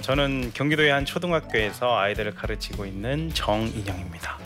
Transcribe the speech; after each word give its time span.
어, 0.00 0.02
저는 0.02 0.52
경기도의 0.54 0.90
한 0.90 1.04
초등학교에서 1.04 1.98
아이들을 1.98 2.34
가르치고 2.34 2.86
있는 2.86 3.28
정인영입니다. 3.34 4.38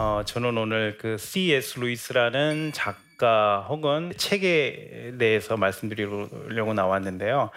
어, 0.00 0.22
저는 0.24 0.56
오늘 0.56 0.96
그 0.96 1.18
C.S. 1.18 1.80
루이스라는 1.80 2.70
작가 2.72 3.66
혹은 3.68 4.12
책에 4.16 5.14
대해서 5.18 5.56
말씀드리려고 5.56 6.72
나왔는데요. 6.72 7.50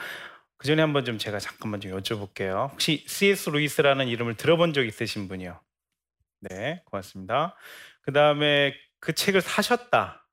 그 0.57 0.65
전에 0.65 0.81
한번 0.81 1.05
좀 1.05 1.19
제가 1.19 1.37
잠깐만 1.37 1.79
좀 1.81 1.91
여쭤볼게요. 1.91 2.71
혹시 2.71 3.05
C.S. 3.07 3.51
루이스라는 3.51 4.07
이름을 4.07 4.37
들어본 4.37 4.73
적 4.73 4.83
있으신 4.83 5.27
분이요? 5.27 5.61
네, 6.39 6.81
고맙습니다. 6.85 7.55
그 8.01 8.11
다음에 8.11 8.73
그 8.99 9.13
책을 9.13 9.41
사셨다. 9.41 10.27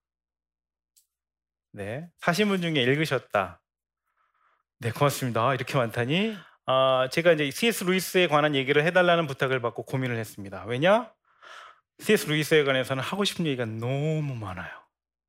네, 1.72 2.08
사신 2.16 2.48
분 2.48 2.62
중에 2.62 2.80
읽으셨다. 2.84 3.60
네, 4.78 4.92
고맙습니다. 4.92 5.52
이렇게 5.52 5.76
많다니. 5.76 6.38
아, 6.64 7.06
제가 7.12 7.32
이제 7.32 7.50
C.S. 7.50 7.84
루이스에 7.84 8.28
관한 8.28 8.54
얘기를 8.54 8.82
해달라는 8.82 9.26
부탁을 9.26 9.60
받고 9.60 9.82
고민을 9.82 10.16
했습니다. 10.16 10.64
왜냐? 10.64 11.12
C.S. 11.98 12.28
루이스에 12.28 12.64
관해서는 12.64 13.02
하고 13.02 13.24
싶은 13.24 13.46
얘기가 13.46 13.64
너무 13.64 14.34
많아요. 14.34 14.70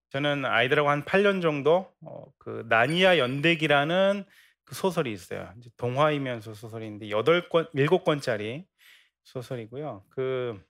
저는 0.10 0.46
아이들하고 0.46 0.90
한 0.90 1.04
8년 1.04 1.42
정도 1.42 1.92
어, 2.02 2.26
그 2.38 2.66
나니아 2.68 3.18
연대기라는 3.18 4.26
그 4.64 4.76
소설이 4.76 5.12
있어요. 5.12 5.52
이제 5.58 5.70
동화이면서 5.78 6.54
소설인데 6.54 7.08
8권, 7.08 7.74
7권짜리 7.74 8.66
소설이고요. 9.24 10.06
그 10.10 10.64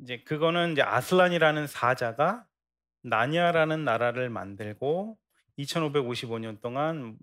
이제 0.00 0.22
그거는 0.24 0.72
이제 0.72 0.82
아슬란이라는 0.82 1.66
사자가 1.66 2.44
나니아라는 3.02 3.84
나라를 3.84 4.30
만들고 4.30 5.16
2555년 5.58 6.60
동안 6.60 7.16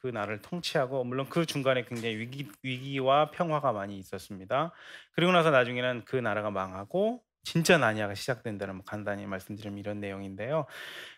그 0.00 0.08
나라를 0.08 0.40
통치하고 0.40 1.04
물론 1.04 1.28
그 1.28 1.46
중간에 1.46 1.84
굉장히 1.84 2.16
위기, 2.16 2.48
위기와 2.62 3.30
평화가 3.30 3.72
많이 3.72 3.98
있었습니다. 3.98 4.72
그리고 5.12 5.32
나서 5.32 5.50
나중에는 5.50 6.04
그 6.04 6.16
나라가 6.16 6.50
망하고 6.50 7.22
진짜 7.42 7.76
나니아가 7.76 8.14
시작된다는 8.14 8.76
뭐 8.76 8.84
간단히 8.84 9.26
말씀드리면 9.26 9.78
이런 9.78 10.00
내용인데요. 10.00 10.66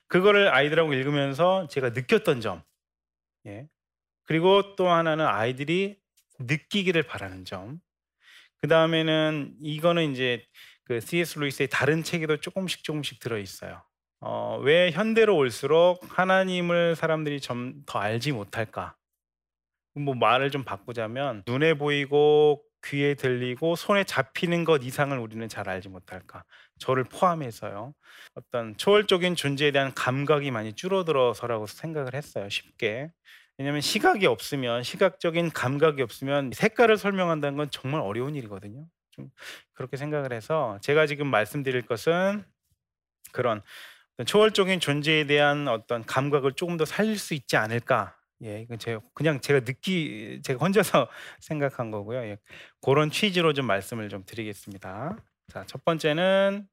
그거를 0.08 0.52
아이들하고 0.52 0.92
읽으면서 0.92 1.68
제가 1.68 1.90
느꼈던 1.90 2.40
점, 2.40 2.62
예. 3.46 3.68
그리고 4.24 4.74
또 4.74 4.88
하나는 4.88 5.24
아이들이 5.24 5.98
느끼기를 6.40 7.04
바라는 7.04 7.44
점. 7.44 7.80
그 8.56 8.68
다음에는 8.68 9.56
이거는 9.60 10.12
이제 10.12 10.44
그 10.84 11.00
C.S. 11.00 11.38
루이스의 11.38 11.68
다른 11.70 12.02
책에도 12.02 12.38
조금씩 12.38 12.82
조금씩 12.84 13.20
들어 13.20 13.38
있어요. 13.38 13.82
어, 14.20 14.58
왜 14.62 14.90
현대로 14.90 15.36
올수록 15.36 16.00
하나님을 16.18 16.96
사람들이 16.96 17.40
좀 17.40 17.82
더 17.86 17.98
알지 17.98 18.32
못할까? 18.32 18.96
뭐 19.94 20.14
말을 20.14 20.50
좀 20.50 20.64
바꾸자면 20.64 21.42
눈에 21.46 21.74
보이고 21.74 22.62
귀에 22.84 23.14
들리고 23.14 23.76
손에 23.76 24.04
잡히는 24.04 24.64
것 24.64 24.84
이상을 24.84 25.16
우리는 25.18 25.48
잘 25.48 25.68
알지 25.68 25.88
못할까? 25.88 26.44
저를 26.78 27.04
포함해서요. 27.04 27.94
어떤 28.34 28.76
초월적인 28.76 29.34
존재에 29.36 29.72
대한 29.72 29.94
감각이 29.94 30.50
많이 30.50 30.72
줄어들어서라고 30.74 31.66
생각을 31.66 32.14
했어요. 32.14 32.48
쉽게. 32.48 33.10
왜냐하면 33.58 33.80
시각이 33.80 34.26
없으면 34.26 34.82
시각적인 34.82 35.50
감각이 35.52 36.02
없으면 36.02 36.52
색깔을 36.54 36.98
설명한다는 36.98 37.56
건 37.56 37.70
정말 37.70 38.02
어려운 38.02 38.36
일이거든요. 38.36 38.86
좀 39.10 39.30
그렇게 39.72 39.96
생각을 39.96 40.32
해서 40.32 40.78
제가 40.82 41.06
지금 41.06 41.26
말씀드릴 41.28 41.82
것은 41.86 42.44
그런 43.32 43.62
초월적인 44.24 44.80
존재에 44.80 45.26
대한 45.26 45.68
어떤 45.68 46.04
감각을 46.04 46.52
조금 46.52 46.76
더 46.76 46.84
살릴 46.84 47.18
수 47.18 47.34
있지 47.34 47.56
않을까? 47.56 48.16
예, 48.44 48.60
이건 48.62 48.78
제가 48.78 49.00
그냥 49.14 49.40
제가 49.40 49.60
느끼 49.60 50.40
제가 50.42 50.64
혼자서 50.64 51.08
생각한 51.40 51.90
거고요. 51.90 52.20
예, 52.20 52.38
그런 52.80 53.10
취지로 53.10 53.52
좀 53.52 53.66
말씀을 53.66 54.08
좀 54.08 54.24
드리겠습니다. 54.24 55.16
자, 55.48 55.64
첫 55.66 55.84
번째는 55.84 56.66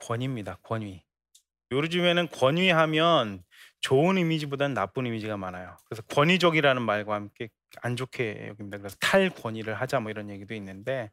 권위입니다. 0.00 0.58
권위. 0.62 1.02
요즘에는 1.72 2.28
권위하면 2.28 3.42
좋은 3.80 4.18
이미지보다는 4.18 4.74
나쁜 4.74 5.06
이미지가 5.06 5.36
많아요. 5.36 5.76
그래서 5.86 6.02
권위적이라는 6.02 6.82
말과 6.82 7.14
함께 7.14 7.48
안 7.82 7.96
좋게 7.96 8.48
여깁니다. 8.48 8.78
그래서 8.78 8.96
탈권위를 9.00 9.74
하자 9.74 10.00
뭐 10.00 10.10
이런 10.10 10.30
얘기도 10.30 10.54
있는데, 10.54 11.10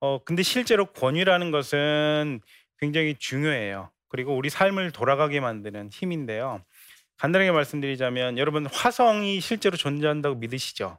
어 0.00 0.22
근데 0.24 0.42
실제로 0.42 0.86
권위라는 0.86 1.50
것은 1.50 2.40
굉장히 2.78 3.14
중요해요. 3.14 3.90
그리고 4.08 4.36
우리 4.36 4.50
삶을 4.50 4.92
돌아가게 4.92 5.40
만드는 5.40 5.90
힘인데요. 5.90 6.64
간단하게 7.16 7.52
말씀드리자면 7.52 8.38
여러분 8.38 8.66
화성이 8.66 9.40
실제로 9.40 9.76
존재한다고 9.76 10.36
믿으시죠? 10.36 10.98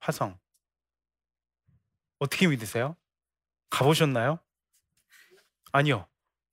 화성. 0.00 0.38
어떻게 2.18 2.46
믿으세요? 2.46 2.96
가보셨나요? 3.70 4.38
아니요. 5.72 6.06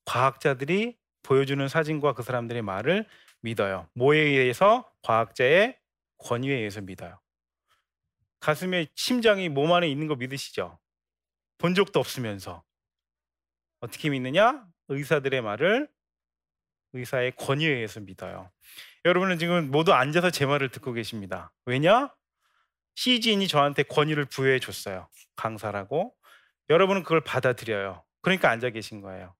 과학자들이 0.05 0.97
보여주는 1.21 1.67
사진과 1.67 2.13
그 2.13 2.23
사람들의 2.23 2.61
말을 2.61 3.05
믿어요. 3.41 3.87
뭐에 3.93 4.19
의해서? 4.19 4.91
과학자의 5.03 5.77
권위에 6.17 6.55
의해서 6.55 6.81
믿어요. 6.81 7.19
가슴에 8.39 8.87
심장이 8.95 9.49
몸 9.49 9.73
안에 9.73 9.87
있는 9.89 10.07
거 10.07 10.15
믿으시죠? 10.15 10.79
본 11.57 11.75
적도 11.75 11.99
없으면서. 11.99 12.63
어떻게 13.79 14.09
믿느냐? 14.09 14.65
의사들의 14.89 15.41
말을 15.41 15.87
의사의 16.93 17.33
권위에 17.35 17.67
의해서 17.67 17.99
믿어요. 17.99 18.49
여러분은 19.05 19.37
지금 19.39 19.71
모두 19.71 19.93
앉아서 19.93 20.31
제 20.31 20.45
말을 20.45 20.69
듣고 20.69 20.93
계십니다. 20.93 21.51
왜냐? 21.65 22.13
CG인이 22.95 23.47
저한테 23.47 23.83
권위를 23.83 24.25
부여해 24.25 24.59
줬어요. 24.59 25.07
강사라고. 25.35 26.13
여러분은 26.69 27.03
그걸 27.03 27.21
받아들여요. 27.21 28.03
그러니까 28.21 28.49
앉아 28.49 28.71
계신 28.71 29.01
거예요. 29.01 29.33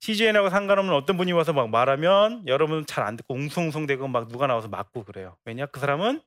CGN하고 0.00 0.50
상관없는 0.50 0.92
어떤 0.92 1.16
분이 1.16 1.32
와서 1.32 1.54
막 1.54 1.70
말하면 1.70 2.46
여러분은 2.46 2.84
잘 2.84 3.04
안 3.04 3.16
듣고 3.16 3.34
웅성웅성대고 3.34 4.06
막 4.08 4.28
누가 4.28 4.46
나와서 4.46 4.68
맞고 4.68 5.04
그래요. 5.04 5.36
왜냐? 5.46 5.66
그 5.66 5.80
사람은 5.80 6.20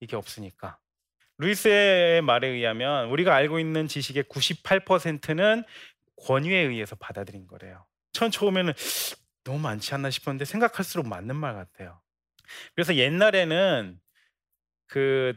이게 0.00 0.16
없으니까. 0.16 0.78
루이스의 1.38 2.20
말에 2.22 2.48
의하면 2.48 3.08
우리가 3.08 3.34
알고 3.34 3.58
있는 3.58 3.88
지식의 3.88 4.24
98%는 4.24 5.64
권위에 6.16 6.58
의해서 6.58 6.96
받아들인 6.96 7.46
거래요. 7.46 7.86
전 8.12 8.30
처음에는 8.30 8.72
너무 9.44 9.58
많지 9.58 9.94
않나 9.94 10.10
싶었는데 10.10 10.44
생각할수록 10.44 11.06
맞는 11.08 11.34
말 11.36 11.54
같아요. 11.54 12.00
그래서 12.74 12.94
옛날에는 12.96 13.98
그 14.86 15.34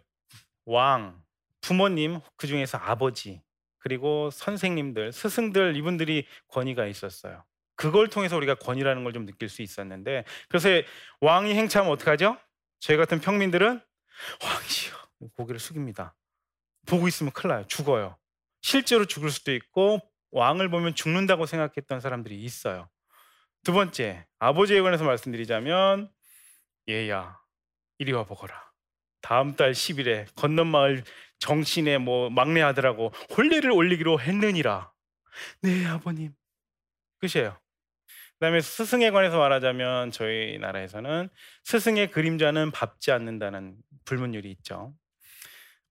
왕, 0.65 1.21
부모님, 1.61 2.19
그 2.37 2.47
중에서 2.47 2.77
아버지, 2.77 3.41
그리고 3.79 4.29
선생님들, 4.31 5.11
스승들 5.11 5.75
이분들이 5.77 6.27
권위가 6.47 6.85
있었어요. 6.87 7.43
그걸 7.75 8.07
통해서 8.09 8.35
우리가 8.37 8.55
권위라는 8.55 9.03
걸 9.03 9.13
좀 9.13 9.25
느낄 9.25 9.49
수 9.49 9.61
있었는데 9.61 10.23
그래서 10.49 10.69
왕이 11.21 11.53
행차하면 11.53 11.91
어떡하죠? 11.93 12.37
저희 12.79 12.97
같은 12.97 13.19
평민들은 13.19 13.81
왕이요 14.43 15.29
고개를 15.35 15.59
숙입니다. 15.59 16.15
보고 16.85 17.07
있으면 17.07 17.31
큰일 17.31 17.53
나요. 17.55 17.65
죽어요. 17.67 18.17
실제로 18.61 19.05
죽을 19.05 19.29
수도 19.29 19.53
있고 19.53 19.99
왕을 20.31 20.69
보면 20.69 20.95
죽는다고 20.95 21.45
생각했던 21.45 21.99
사람들이 21.99 22.41
있어요. 22.43 22.89
두 23.63 23.73
번째, 23.73 24.25
아버지에 24.39 24.81
관해서 24.81 25.03
말씀드리자면 25.03 26.09
얘야, 26.89 27.39
이리 27.97 28.11
와 28.11 28.23
보거라. 28.23 28.71
다음 29.21 29.55
달 29.55 29.71
10일에 29.71 30.27
건넌 30.35 30.67
마을 30.67 31.03
정신의 31.39 31.99
뭐 31.99 32.29
막내 32.29 32.61
아들하고 32.61 33.09
혼례를 33.35 33.71
올리기로 33.71 34.19
했느니라. 34.19 34.91
네, 35.61 35.85
아버님. 35.87 36.33
끝이에요. 37.19 37.57
그다음에 38.33 38.61
스승에 38.61 39.11
관해서 39.11 39.39
말하자면 39.39 40.11
저희 40.11 40.57
나라에서는 40.59 41.29
스승의 41.63 42.11
그림자는 42.11 42.71
밟지 42.71 43.11
않는다는 43.11 43.77
불문율이 44.03 44.51
있죠. 44.51 44.93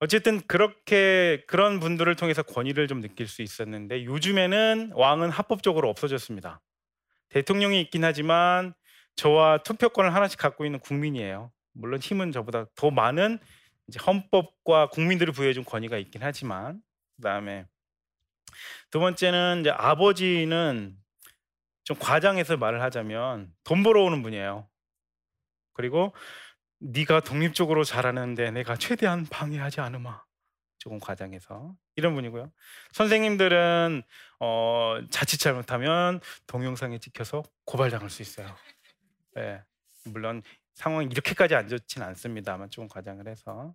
어쨌든 0.04 0.46
그렇게 0.46 1.42
그런 1.46 1.80
분들을 1.80 2.14
통해서 2.16 2.42
권위를 2.42 2.88
좀 2.88 3.00
느낄 3.00 3.26
수 3.26 3.40
있었는데 3.40 4.04
요즘에는 4.04 4.90
왕은 4.92 5.30
합법적으로 5.30 5.88
없어졌습니다. 5.88 6.60
대통령이 7.30 7.80
있긴 7.80 8.04
하지만 8.04 8.74
저와 9.16 9.62
투표권을 9.62 10.14
하나씩 10.14 10.38
갖고 10.38 10.66
있는 10.66 10.78
국민이에요. 10.80 11.50
물론 11.72 12.00
힘은 12.00 12.32
저보다 12.32 12.66
더 12.74 12.90
많은 12.90 13.38
이제 13.88 13.98
헌법과 13.98 14.88
국민들이 14.88 15.32
부여해준 15.32 15.64
권위가 15.64 15.96
있긴 15.96 16.22
하지만 16.22 16.82
그다음에 17.16 17.64
두 18.90 19.00
번째는 19.00 19.60
이제 19.60 19.70
아버지는 19.70 20.98
좀 21.82 21.96
과장해서 21.98 22.58
말을 22.58 22.82
하자면 22.82 23.54
돈 23.64 23.82
벌어오는 23.82 24.22
분이에요. 24.22 24.68
그리고 25.72 26.14
네가 26.84 27.20
독립적으로 27.20 27.82
잘하는데 27.82 28.50
내가 28.50 28.76
최대한 28.76 29.26
방해하지 29.26 29.80
않으마. 29.80 30.22
조금 30.78 31.00
과장해서 31.00 31.74
이런 31.96 32.14
분이고요. 32.14 32.52
선생님들은 32.92 34.02
어, 34.40 34.98
자칫 35.08 35.38
잘못하면 35.38 36.20
동영상에 36.46 36.98
찍혀서 36.98 37.42
고발당할 37.64 38.10
수 38.10 38.20
있어요. 38.20 38.54
네. 39.34 39.62
물론 40.04 40.42
상황이 40.74 41.06
이렇게까지 41.10 41.54
안 41.54 41.68
좋진 41.68 42.02
않습니다만 42.02 42.68
조금 42.68 42.88
과장을 42.88 43.26
해서 43.26 43.74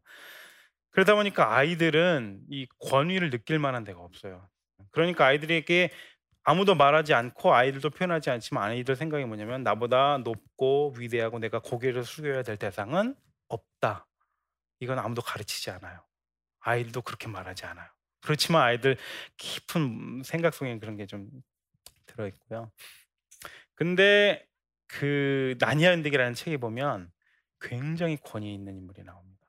그러다 0.91 1.15
보니까 1.15 1.56
아이들은 1.56 2.41
이 2.47 2.67
권위를 2.79 3.31
느낄 3.31 3.57
만한 3.57 3.83
데가 3.83 4.01
없어요. 4.01 4.47
그러니까 4.91 5.25
아이들에게 5.25 5.89
아무도 6.50 6.74
말하지 6.74 7.13
않고 7.13 7.54
아이들도 7.54 7.92
표현하지 7.92 8.31
않지만 8.31 8.63
아이들 8.63 8.96
생각이 8.96 9.24
뭐냐면 9.25 9.62
나보다 9.62 10.18
높고 10.18 10.96
위대하고 10.98 11.38
내가 11.38 11.60
고개를 11.60 12.04
숙여야 12.04 12.42
될 12.42 12.57
대상은 12.57 13.16
없다. 13.50 14.07
이건 14.80 14.98
아무도 14.98 15.22
가르치지 15.22 15.69
않아요. 15.69 16.01
아이들도 16.62 17.04
그렇게 17.04 17.28
말하지 17.28 17.68
않아요. 17.68 17.88
그렇지만 18.22 18.63
아이들 18.63 18.98
깊은 19.38 20.24
생각 20.25 20.56
속에 20.56 20.80
그런 20.80 20.98
게 20.98 21.06
좀 21.06 21.30
들어 22.07 22.28
있고요. 22.28 22.72
근데 23.75 24.44
그 24.88 25.56
나니아 25.60 25.92
연대기라는 25.92 26.34
책에 26.34 26.57
보면 26.57 27.12
굉장히 27.62 28.18
권위 28.18 28.56
있는 28.56 28.75
인물이 28.75 29.04
나옵니다. 29.04 29.45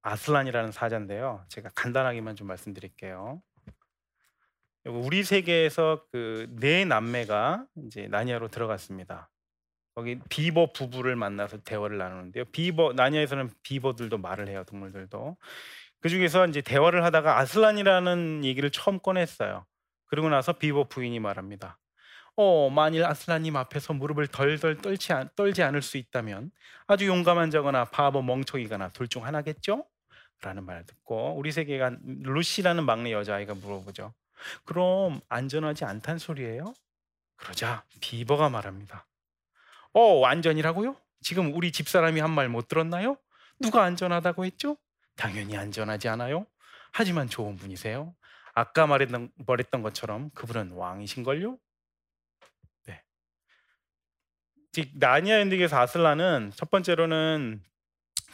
아슬란이라는 0.00 0.72
사자인데요. 0.72 1.44
제가 1.50 1.68
간단하게만 1.74 2.36
좀 2.36 2.46
말씀드릴게요. 2.46 3.42
우리 4.84 5.22
세계에서 5.24 6.04
그 6.12 6.46
네 6.60 6.84
남매가 6.84 7.66
이제 7.86 8.06
나니아로 8.08 8.48
들어갔습니다. 8.48 9.30
거기 9.94 10.18
비버 10.28 10.72
부부를 10.72 11.16
만나서 11.16 11.58
대화를 11.64 11.98
나누는데요. 11.98 12.44
비버 12.46 12.92
나니아에서는 12.94 13.50
비버들도 13.62 14.18
말을 14.18 14.48
해요. 14.48 14.64
동물들도. 14.66 15.36
그 16.00 16.08
중에서 16.08 16.46
이제 16.46 16.60
대화를 16.62 17.04
하다가 17.04 17.38
아슬란이라는 17.38 18.44
얘기를 18.44 18.70
처음 18.70 19.00
꺼냈어요. 19.00 19.66
그리고 20.06 20.28
나서 20.28 20.54
비버 20.54 20.84
부인이 20.88 21.18
말합니다. 21.20 21.78
어, 22.36 22.70
만일 22.70 23.04
아슬란님 23.04 23.56
앞에서 23.56 23.94
무릎을 23.94 24.28
덜덜 24.28 24.78
떨지, 24.78 25.08
떨지 25.36 25.62
않을 25.64 25.82
수 25.82 25.98
있다면 25.98 26.50
아주 26.86 27.06
용감한 27.08 27.50
자거나 27.50 27.86
바보 27.86 28.22
멍청이거나 28.22 28.90
둘 28.90 29.08
중 29.08 29.24
하나겠죠? 29.26 29.86
라는 30.42 30.64
말을 30.64 30.86
듣고 30.86 31.34
우리 31.36 31.52
세계의 31.52 31.96
루시라는 32.24 32.84
막내 32.86 33.12
여자아이가 33.12 33.54
물어보죠. 33.54 34.14
그럼 34.64 35.20
안전하지 35.28 35.84
않단 35.84 36.18
소리예요? 36.18 36.74
그러자 37.36 37.84
비버가 38.00 38.48
말합니다. 38.48 39.06
어, 39.92 40.00
완전이라고요? 40.14 40.96
지금 41.22 41.52
우리 41.54 41.72
집사람이 41.72 42.20
한 42.20 42.30
말 42.32 42.48
못 42.48 42.68
들었나요? 42.68 43.16
누가 43.60 43.82
안전하다고 43.84 44.44
했죠? 44.44 44.76
당연히 45.16 45.56
안전하지 45.56 46.08
않아요. 46.08 46.46
하지만 46.92 47.28
좋은 47.28 47.56
분이세요. 47.56 48.14
아까 48.54 48.86
말했던, 48.86 49.30
말했던 49.46 49.82
것처럼 49.82 50.30
그분은 50.30 50.72
왕이신걸요? 50.72 51.58
네. 52.86 53.02
나니아 54.94 55.40
연득에서 55.40 55.78
아슬라는 55.80 56.52
첫 56.54 56.70
번째로는 56.70 57.62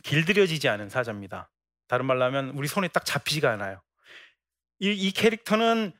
길들여지지 0.03 0.69
않은 0.69 0.89
사자입니다. 0.91 1.51
다른 1.89 2.05
말로 2.07 2.25
하면 2.25 2.51
우리 2.51 2.69
손에 2.69 2.89
딱 2.89 3.05
잡히지가 3.05 3.51
않아요. 3.53 3.81
이, 4.81 4.91
이 4.91 5.13
캐릭터는 5.13 5.93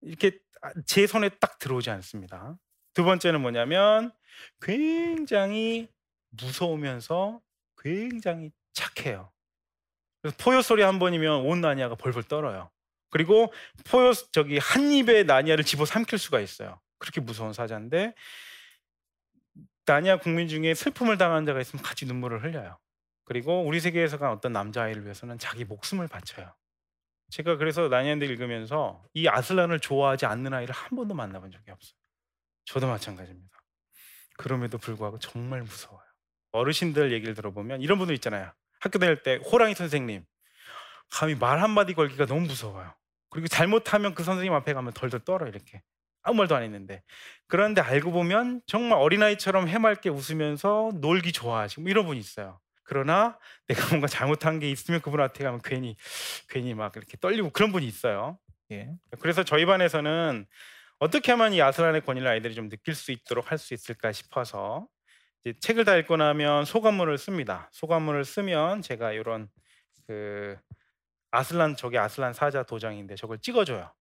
이렇게 0.00 0.38
제 0.86 1.06
손에 1.06 1.28
딱 1.28 1.58
들어오지 1.58 1.90
않습니다. 1.90 2.56
두 2.94 3.04
번째는 3.04 3.40
뭐냐면 3.40 4.12
굉장히 4.60 5.88
무서우면서 6.30 7.40
굉장히 7.78 8.50
착해요. 8.72 9.30
그래서 10.20 10.36
포효 10.38 10.62
소리 10.62 10.82
한 10.82 10.98
번이면 10.98 11.42
온 11.46 11.60
나니아가 11.60 11.94
벌벌 11.94 12.24
떨어요. 12.24 12.70
그리고 13.10 13.52
포효 13.84 14.12
저기 14.12 14.58
한 14.58 14.90
입에 14.90 15.24
나니아를 15.24 15.64
집어 15.64 15.84
삼킬 15.84 16.18
수가 16.18 16.40
있어요. 16.40 16.80
그렇게 16.98 17.20
무서운 17.20 17.52
사자인데 17.52 18.14
나니아 19.84 20.18
국민 20.18 20.48
중에 20.48 20.74
슬픔을 20.74 21.18
당한 21.18 21.44
자가 21.44 21.60
있으면 21.60 21.82
같이 21.82 22.06
눈물을 22.06 22.44
흘려요. 22.44 22.78
그리고 23.24 23.62
우리 23.62 23.80
세계에서가 23.80 24.30
어떤 24.30 24.52
남자아이를 24.52 25.04
위해서는 25.04 25.38
자기 25.38 25.64
목숨을 25.64 26.06
바쳐요. 26.08 26.54
제가 27.32 27.56
그래서 27.56 27.88
나니안드 27.88 28.24
읽으면서 28.24 29.02
이 29.14 29.26
아슬란을 29.26 29.80
좋아하지 29.80 30.26
않는 30.26 30.52
아이를 30.52 30.74
한 30.74 30.94
번도 30.94 31.14
만나본 31.14 31.50
적이 31.50 31.70
없어요. 31.70 31.96
저도 32.66 32.86
마찬가지입니다. 32.86 33.58
그럼에도 34.36 34.76
불구하고 34.76 35.18
정말 35.18 35.62
무서워요. 35.62 36.04
어르신들 36.52 37.10
얘기를 37.10 37.32
들어보면 37.32 37.80
이런 37.80 37.96
분들 37.96 38.14
있잖아요. 38.16 38.52
학교 38.80 38.98
다닐 38.98 39.22
때 39.22 39.36
호랑이 39.50 39.74
선생님 39.74 40.26
감히 41.10 41.34
말 41.34 41.62
한마디 41.62 41.94
걸기가 41.94 42.26
너무 42.26 42.42
무서워요. 42.42 42.94
그리고 43.30 43.48
잘못하면 43.48 44.14
그 44.14 44.24
선생님 44.24 44.52
앞에 44.52 44.74
가면 44.74 44.92
덜덜 44.92 45.20
떨어 45.20 45.46
이렇게 45.48 45.82
아무 46.22 46.36
말도 46.36 46.54
안 46.54 46.62
했는데 46.62 47.02
그런데 47.46 47.80
알고 47.80 48.12
보면 48.12 48.60
정말 48.66 48.98
어린아이처럼 48.98 49.68
해맑게 49.68 50.10
웃으면서 50.10 50.90
놀기 51.00 51.32
좋아하시고 51.32 51.80
뭐 51.80 51.90
이런 51.90 52.04
분이 52.04 52.20
있어요. 52.20 52.60
그러나 52.84 53.38
내가 53.68 53.88
뭔가 53.88 54.06
잘못한 54.06 54.58
게 54.58 54.70
있으면 54.70 55.00
그분한테 55.00 55.44
가면 55.44 55.60
괜히 55.64 55.96
괜히 56.48 56.74
막 56.74 56.96
이렇게 56.96 57.16
떨리고 57.18 57.50
그런 57.50 57.72
분이 57.72 57.86
있어요. 57.86 58.38
예. 58.70 58.90
그래서 59.20 59.44
저희 59.44 59.66
반에서는 59.66 60.46
어떻게 60.98 61.32
하면 61.32 61.52
이 61.52 61.60
아슬란의 61.62 62.02
권위를 62.02 62.28
아이들이 62.28 62.54
좀 62.54 62.68
느낄 62.68 62.94
수 62.94 63.12
있도록 63.12 63.50
할 63.50 63.58
수 63.58 63.74
있을까 63.74 64.12
싶어서 64.12 64.86
책을 65.60 65.84
다 65.84 65.96
읽고 65.96 66.16
나면 66.16 66.64
소감문을 66.64 67.18
씁니다. 67.18 67.68
소감문을 67.72 68.24
쓰면 68.24 68.82
제가 68.82 69.12
이런 69.12 69.48
그 70.06 70.56
아슬란 71.32 71.76
저게 71.76 71.98
아슬란 71.98 72.32
사자 72.32 72.62
도장인데 72.62 73.16
저걸 73.16 73.38
찍어줘요. 73.40 73.92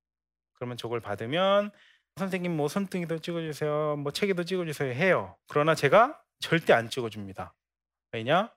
그러면 0.53 0.77
저걸 0.77 0.99
받으면 0.99 1.71
선생님 2.17 2.55
뭐 2.55 2.67
손등이도 2.67 3.19
찍어주세요, 3.19 3.95
뭐 3.97 4.11
책에도 4.11 4.43
찍어주세요 4.43 4.93
해요. 4.93 5.35
그러나 5.47 5.73
제가 5.75 6.21
절대 6.39 6.73
안 6.73 6.89
찍어줍니다. 6.89 7.55
왜냐? 8.11 8.53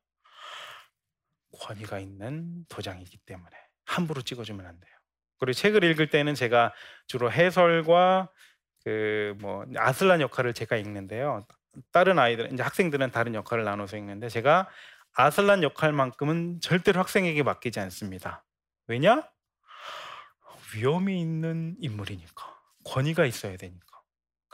권위가 1.60 1.98
있는 1.98 2.64
도장이기 2.68 3.18
때문에 3.26 3.50
함부로 3.84 4.22
찍어주면 4.22 4.66
안 4.66 4.80
돼요. 4.80 4.92
그리고 5.38 5.52
책을 5.54 5.84
읽을 5.84 6.10
때는 6.10 6.34
제가 6.34 6.72
주로 7.06 7.30
해설과 7.30 8.30
그 8.84 9.34
뭐 9.40 9.64
아슬란 9.76 10.20
역할을 10.20 10.52
제가 10.54 10.76
읽는데요. 10.76 11.46
다른 11.90 12.18
아이들 12.18 12.52
이제 12.52 12.62
학생들은 12.62 13.10
다른 13.10 13.34
역할을 13.34 13.64
나눠서 13.64 13.96
읽는데 13.96 14.28
제가 14.28 14.68
아슬란 15.14 15.62
역할만큼은 15.62 16.60
절대로 16.60 17.00
학생에게 17.00 17.42
맡기지 17.42 17.80
않습니다. 17.80 18.44
왜냐? 18.86 19.28
위험이 20.74 21.20
있는 21.20 21.76
인물이니까 21.80 22.60
권위가 22.84 23.24
있어야 23.26 23.56
되니까. 23.56 23.93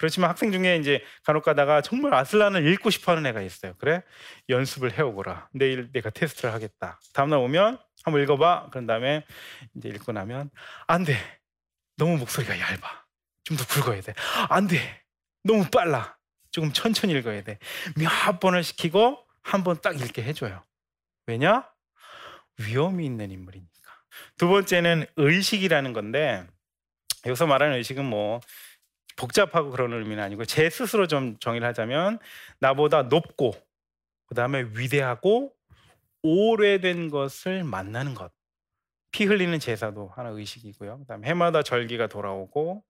그렇지만 0.01 0.31
학생 0.31 0.51
중에 0.51 0.77
이제 0.79 1.05
간혹 1.25 1.45
가다가 1.45 1.83
정말 1.83 2.15
아슬란을 2.15 2.67
읽고 2.73 2.89
싶어 2.89 3.13
하는 3.13 3.27
애가 3.27 3.43
있어요. 3.43 3.75
그래? 3.77 4.03
연습을 4.49 4.99
해오거라. 4.99 5.51
내일 5.53 5.91
내가 5.93 6.09
테스트를 6.09 6.55
하겠다. 6.55 6.99
다음날 7.13 7.39
오면 7.41 7.79
한번 8.05 8.23
읽어봐. 8.23 8.71
그런 8.71 8.87
다음에 8.87 9.27
이제 9.77 9.91
읽고 9.91 10.13
나면 10.13 10.49
안 10.87 11.05
돼. 11.05 11.17
너무 11.99 12.17
목소리가 12.17 12.59
얇아. 12.59 13.05
좀 13.45 13.59
더 13.59 13.67
굵어야 13.67 14.01
돼. 14.01 14.15
안 14.49 14.67
돼. 14.69 15.03
너무 15.45 15.67
빨라. 15.71 16.17
조금 16.51 16.73
천천히 16.73 17.13
읽어야 17.13 17.43
돼. 17.43 17.59
몇 17.97 18.41
번을 18.41 18.65
시키고 18.65 19.19
한 19.43 19.63
번 19.65 19.77
딱 19.83 20.01
읽게 20.01 20.23
해줘요. 20.23 20.65
왜냐? 21.27 21.69
위험이 22.59 23.05
있는 23.05 23.31
인물이니까. 23.31 23.71
두 24.39 24.49
번째는 24.49 25.05
의식이라는 25.17 25.93
건데 25.93 26.47
여기서 27.27 27.47
말하는 27.47 27.77
의식은 27.77 28.05
뭐 28.05 28.41
복잡하고 29.21 29.71
그런 29.71 29.93
의미는 29.93 30.23
아니고 30.23 30.47
제 30.47 30.71
스스로 30.71 31.07
좀 31.07 31.37
정의를 31.39 31.69
하자면 31.69 32.19
나보다 32.59 33.03
높고 33.03 33.53
그다음에 34.27 34.63
위대하고 34.75 35.53
오래된 36.23 37.11
것을 37.11 37.65
만나는 37.65 38.15
것. 38.15 38.33
피 39.13 39.25
흘리는 39.25 39.59
제사도 39.59 40.09
하나 40.15 40.31
의식이고요. 40.31 41.01
그다음에 41.01 41.29
해마다 41.29 41.63
절기가 41.63 42.07
돌아오고 42.07 42.83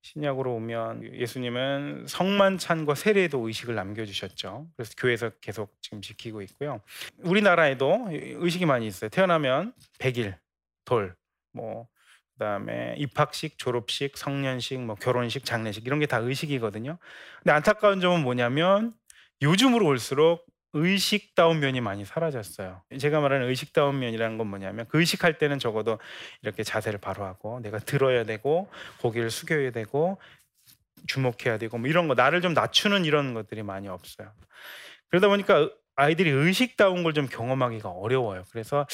신약으로 0.00 0.54
오면 0.54 1.14
예수님은 1.14 2.06
성만찬과 2.08 2.94
세례에도 2.94 3.46
의식을 3.46 3.74
남겨주셨죠. 3.74 4.68
그래서 4.76 4.92
교회에서 4.96 5.30
계속 5.40 5.76
지금 5.82 6.00
지키고 6.00 6.40
있고요. 6.42 6.80
우리나라에도 7.18 8.06
의식이 8.10 8.64
많이 8.64 8.86
있어요. 8.86 9.10
태어나면 9.10 9.74
100일, 9.98 10.36
돌, 10.84 11.14
뭐 11.52 11.88
그다음에 12.34 12.94
입학식, 12.98 13.58
졸업식, 13.58 14.16
성년식, 14.18 14.80
뭐 14.80 14.94
결혼식, 14.96 15.44
장례식 15.44 15.86
이런 15.86 16.00
게 16.00 16.06
다 16.06 16.18
의식이거든요. 16.18 16.98
근데 17.42 17.52
안타까운 17.52 18.00
점은 18.00 18.22
뭐냐면 18.22 18.94
요즘으로 19.42 19.86
올수록 19.86 20.44
의식다운 20.74 21.60
면이 21.60 21.80
많이 21.82 22.04
사라졌어요. 22.04 22.82
제가 22.98 23.20
말하는 23.20 23.46
의식다운 23.48 23.98
면이라는 23.98 24.38
건 24.38 24.46
뭐냐면 24.46 24.86
그 24.88 24.98
의식할 25.00 25.36
때는 25.38 25.58
적어도 25.58 25.98
이렇게 26.42 26.62
자세를 26.62 26.98
바로 26.98 27.24
하고 27.24 27.60
내가 27.60 27.78
들어야 27.78 28.24
되고 28.24 28.70
고개를 29.02 29.30
숙여야 29.30 29.70
되고 29.72 30.18
주목해야 31.08 31.58
되고 31.58 31.76
뭐 31.78 31.88
이런 31.88 32.08
거 32.08 32.14
나를 32.14 32.40
좀 32.40 32.54
낮추는 32.54 33.04
이런 33.04 33.34
것들이 33.34 33.62
많이 33.62 33.88
없어요. 33.88 34.32
그러다 35.10 35.28
보니까 35.28 35.68
아이들이 35.94 36.30
의식다운 36.30 37.02
걸 37.02 37.12
좀 37.12 37.26
경험하기가 37.28 37.90
어려워요. 37.90 38.44
그래서 38.50 38.86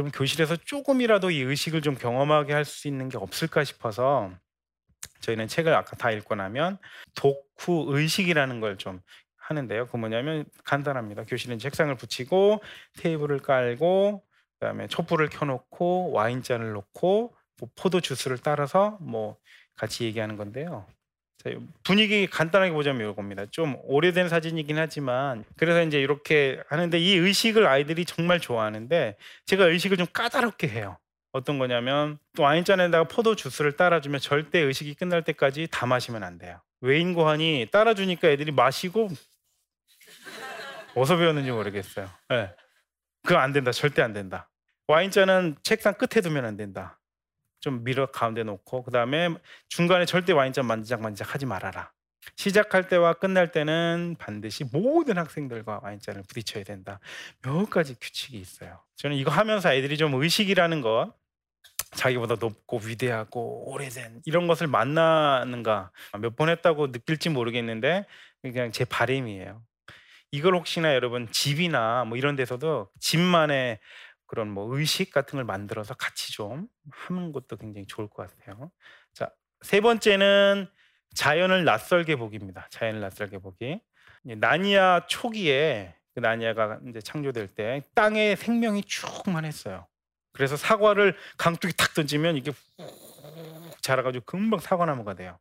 그럼 0.00 0.12
교실에서 0.12 0.56
조금이라도 0.56 1.30
이 1.30 1.40
의식을 1.42 1.82
좀 1.82 1.94
경험하게 1.94 2.52
할 2.54 2.64
수 2.64 2.88
있는 2.88 3.08
게 3.10 3.18
없을까 3.18 3.64
싶어서 3.64 4.30
저희는 5.20 5.48
책을 5.48 5.74
아까 5.74 5.96
다 5.96 6.10
읽고 6.10 6.34
나면 6.36 6.78
독후 7.14 7.86
의식이라는 7.88 8.60
걸 8.60 8.76
좀 8.78 9.00
하는데요. 9.36 9.86
그 9.88 9.96
뭐냐면 9.96 10.44
간단합니다. 10.64 11.24
교실은 11.24 11.58
책상을 11.58 11.94
붙이고 11.96 12.62
테이블을 12.98 13.40
깔고 13.40 14.22
그다음에 14.58 14.86
촛불을 14.86 15.28
켜놓고 15.28 16.12
와인잔을 16.12 16.72
놓고 16.72 17.34
뭐 17.58 17.68
포도 17.76 18.00
주스를 18.00 18.38
따라서 18.38 18.96
뭐 19.00 19.36
같이 19.76 20.04
얘기하는 20.04 20.36
건데요. 20.36 20.86
분위기 21.82 22.26
간단하게 22.26 22.72
보자면 22.72 23.10
이겁니다. 23.10 23.46
좀 23.50 23.76
오래된 23.84 24.28
사진이긴 24.28 24.78
하지만 24.78 25.44
그래서 25.56 25.82
이제 25.82 26.00
이렇게 26.00 26.62
하는데 26.68 26.98
이 26.98 27.14
의식을 27.14 27.66
아이들이 27.66 28.04
정말 28.04 28.40
좋아하는데 28.40 29.16
제가 29.46 29.66
의식을 29.66 29.96
좀 29.96 30.06
까다롭게 30.12 30.68
해요. 30.68 30.98
어떤 31.32 31.58
거냐면 31.58 32.18
또 32.36 32.42
와인잔에다가 32.42 33.04
포도 33.04 33.36
주스를 33.36 33.76
따라주면 33.76 34.20
절대 34.20 34.58
의식이 34.58 34.94
끝날 34.94 35.22
때까지 35.22 35.68
다 35.70 35.86
마시면 35.86 36.24
안 36.24 36.38
돼요. 36.38 36.60
외인 36.80 37.14
고환이 37.14 37.68
따라주니까 37.70 38.28
애들이 38.28 38.52
마시고 38.52 39.08
어디서 40.94 41.16
배웠는지 41.16 41.50
모르겠어요. 41.50 42.10
네. 42.28 42.50
그거 43.22 43.38
안 43.38 43.52
된다. 43.52 43.70
절대 43.70 44.02
안 44.02 44.12
된다. 44.12 44.50
와인잔은 44.88 45.56
책상 45.62 45.94
끝에 45.94 46.20
두면 46.20 46.44
안 46.44 46.56
된다. 46.56 46.99
좀 47.60 47.84
밀어 47.84 48.06
가운데 48.06 48.42
놓고 48.42 48.82
그 48.84 48.90
다음에 48.90 49.28
중간에 49.68 50.06
절대 50.06 50.32
와인잔 50.32 50.64
만지작 50.66 51.00
만지작 51.02 51.34
하지 51.34 51.46
말아라. 51.46 51.92
시작할 52.36 52.88
때와 52.88 53.14
끝날 53.14 53.50
때는 53.50 54.16
반드시 54.18 54.64
모든 54.64 55.16
학생들과 55.18 55.80
와인잔을 55.82 56.22
부딪혀야 56.28 56.64
된다. 56.64 57.00
몇 57.42 57.70
가지 57.70 57.94
규칙이 57.98 58.38
있어요. 58.38 58.80
저는 58.96 59.16
이거 59.16 59.30
하면서 59.30 59.72
애들이 59.74 59.96
좀 59.96 60.14
의식이라는 60.14 60.80
것, 60.82 61.14
자기보다 61.92 62.36
높고 62.38 62.80
위대하고 62.84 63.72
오래된 63.72 64.22
이런 64.26 64.46
것을 64.46 64.66
만나는가 64.66 65.90
몇 66.20 66.36
번 66.36 66.48
했다고 66.48 66.88
느낄지 66.88 67.30
모르겠는데 67.30 68.06
그냥 68.42 68.70
제 68.70 68.84
바램이에요. 68.84 69.62
이걸 70.30 70.54
혹시나 70.54 70.94
여러분 70.94 71.26
집이나 71.32 72.04
뭐 72.04 72.16
이런 72.16 72.36
데서도 72.36 72.88
집만의 73.00 73.80
그런 74.30 74.48
뭐 74.48 74.78
의식 74.78 75.10
같은 75.10 75.38
걸 75.38 75.44
만들어서 75.44 75.94
같이 75.94 76.32
좀 76.32 76.68
하는 76.88 77.32
것도 77.32 77.56
굉장히 77.56 77.84
좋을 77.88 78.06
것 78.06 78.30
같아요. 78.30 78.70
자, 79.12 79.28
세 79.60 79.80
번째는 79.80 80.68
자연을 81.16 81.64
낯설게 81.64 82.14
보기입니다. 82.14 82.68
자연을 82.70 83.00
낯설게 83.00 83.38
보기. 83.38 83.80
나니아 84.22 85.06
초기에 85.08 85.96
그 86.14 86.20
나니아가 86.20 86.78
이제 86.88 87.00
창조될 87.00 87.48
때 87.48 87.82
땅에 87.96 88.36
생명이 88.36 88.84
충만했어요. 88.84 89.88
그래서 90.32 90.56
사과를 90.56 91.16
강둑이 91.36 91.72
탁 91.76 91.92
던지면 91.94 92.36
이게 92.36 92.52
훅 92.52 93.82
자라가지고 93.82 94.26
금방 94.26 94.60
사과나무가 94.60 95.14
돼요. 95.14 95.40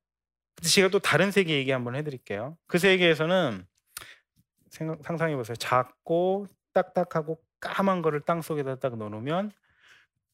근데 0.55 0.67
제가 0.67 0.87
또 0.87 0.97
다른 0.97 1.29
세계 1.29 1.53
얘기 1.53 1.69
한번 1.69 1.95
해드릴게요. 1.95 2.57
그 2.65 2.79
세계에서는 2.79 3.67
생각, 4.71 4.97
상상해 5.03 5.35
보세요. 5.35 5.55
작고 5.57 6.47
딱딱하고 6.73 7.39
까만 7.59 8.01
거를 8.01 8.21
땅 8.21 8.41
속에다 8.41 8.75
딱 8.75 8.97
넣어놓으면 8.97 9.51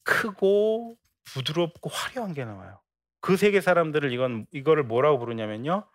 크고 0.02 0.98
부드럽고 1.24 1.90
화려한 1.90 2.34
게 2.34 2.44
나와요. 2.44 2.80
그 3.20 3.36
세계 3.36 3.60
사람들을 3.60 4.12
이건 4.12 4.46
이거를 4.52 4.84
뭐라고 4.84 5.18
부르냐면요. 5.18 5.88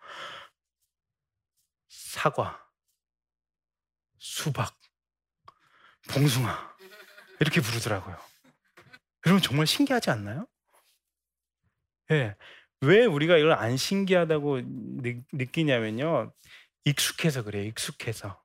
사과, 1.88 2.62
수박, 4.18 4.78
봉숭아 6.10 6.76
이렇게 7.40 7.60
부르더라고요. 7.60 8.16
여러분 9.26 9.40
정말 9.42 9.66
신기하지 9.66 10.10
않나요? 10.10 10.46
예. 12.10 12.14
네. 12.14 12.36
왜 12.82 13.04
우리가 13.06 13.36
이걸 13.36 13.52
안 13.52 13.76
신기하다고 13.76 14.60
느, 14.64 15.22
느끼냐면요. 15.32 16.32
익숙해서 16.84 17.44
그래요. 17.44 17.64
익숙해서. 17.64 18.41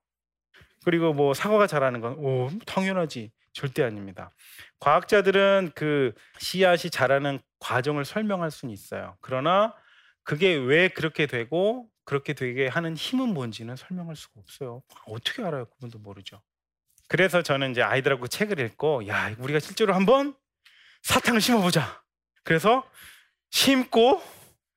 그리고 0.88 1.12
뭐 1.12 1.34
사과가 1.34 1.68
자라는 1.68 2.00
건 2.00 2.14
오, 2.14 2.50
당연하지. 2.66 3.30
절대 3.52 3.84
아닙니다. 3.84 4.32
과학자들은 4.80 5.72
그 5.76 6.14
씨앗이 6.40 6.90
자라는 6.90 7.42
과정을 7.60 8.06
설명할 8.06 8.52
수는 8.52 8.74
있어요. 8.74 9.18
그러나 9.20 9.76
그게 10.24 10.54
왜 10.54 10.88
그렇게 10.88 11.26
되고 11.26 11.90
그렇게 12.06 12.32
되게 12.32 12.70
하는 12.70 12.96
힘은 12.96 13.34
뭔지는 13.34 13.76
설명할 13.76 14.16
수가 14.16 14.40
없어요. 14.40 14.82
어떻게 15.08 15.44
알아요? 15.44 15.66
그분도 15.66 16.00
모르죠. 16.00 16.42
그래서 17.10 17.42
저는 17.42 17.72
이제 17.72 17.82
아이들하고 17.82 18.28
책을 18.28 18.58
읽고 18.62 19.10
야, 19.10 19.36
우리가 19.40 19.60
실제로 19.60 19.94
한번 19.94 20.36
사탕을 21.02 21.42
심어 21.42 21.60
보자. 21.60 22.02
그래서 22.46 22.90
심고 23.50 24.24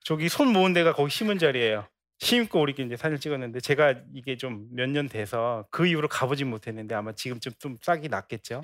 저기 0.02 0.28
손 0.28 0.48
모은 0.48 0.72
데가 0.72 0.92
거기 0.92 1.08
심은 1.08 1.38
자리예요. 1.38 1.86
심고 2.20 2.60
우리끼리 2.60 2.86
이제 2.86 2.96
사진을 2.96 3.18
찍었는데 3.18 3.60
제가 3.60 3.94
이게 4.14 4.36
좀 4.36 4.68
몇 4.72 4.86
년 4.90 5.08
돼서 5.08 5.66
그 5.70 5.86
이후로 5.86 6.08
가보진 6.08 6.48
못했는데 6.50 6.94
아마 6.94 7.12
지금쯤 7.12 7.52
좀 7.58 7.78
싹이 7.82 8.08
났겠죠. 8.08 8.62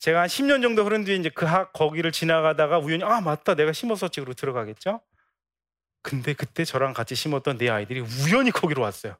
제가 0.00 0.22
한 0.22 0.26
10년 0.26 0.60
정도 0.62 0.84
흐른 0.84 1.04
뒤에 1.04 1.14
이제 1.16 1.28
그학 1.30 1.72
거기를 1.72 2.10
지나가다가 2.10 2.78
우연히 2.80 3.04
아 3.04 3.20
맞다 3.20 3.54
내가 3.54 3.72
심었었지 3.72 4.20
그러고 4.20 4.34
들어가겠죠. 4.34 5.00
근데 6.02 6.32
그때 6.34 6.64
저랑 6.64 6.94
같이 6.94 7.14
심었던 7.14 7.58
내 7.58 7.68
아이들이 7.68 8.00
우연히 8.00 8.50
거기로 8.50 8.82
왔어요. 8.82 9.16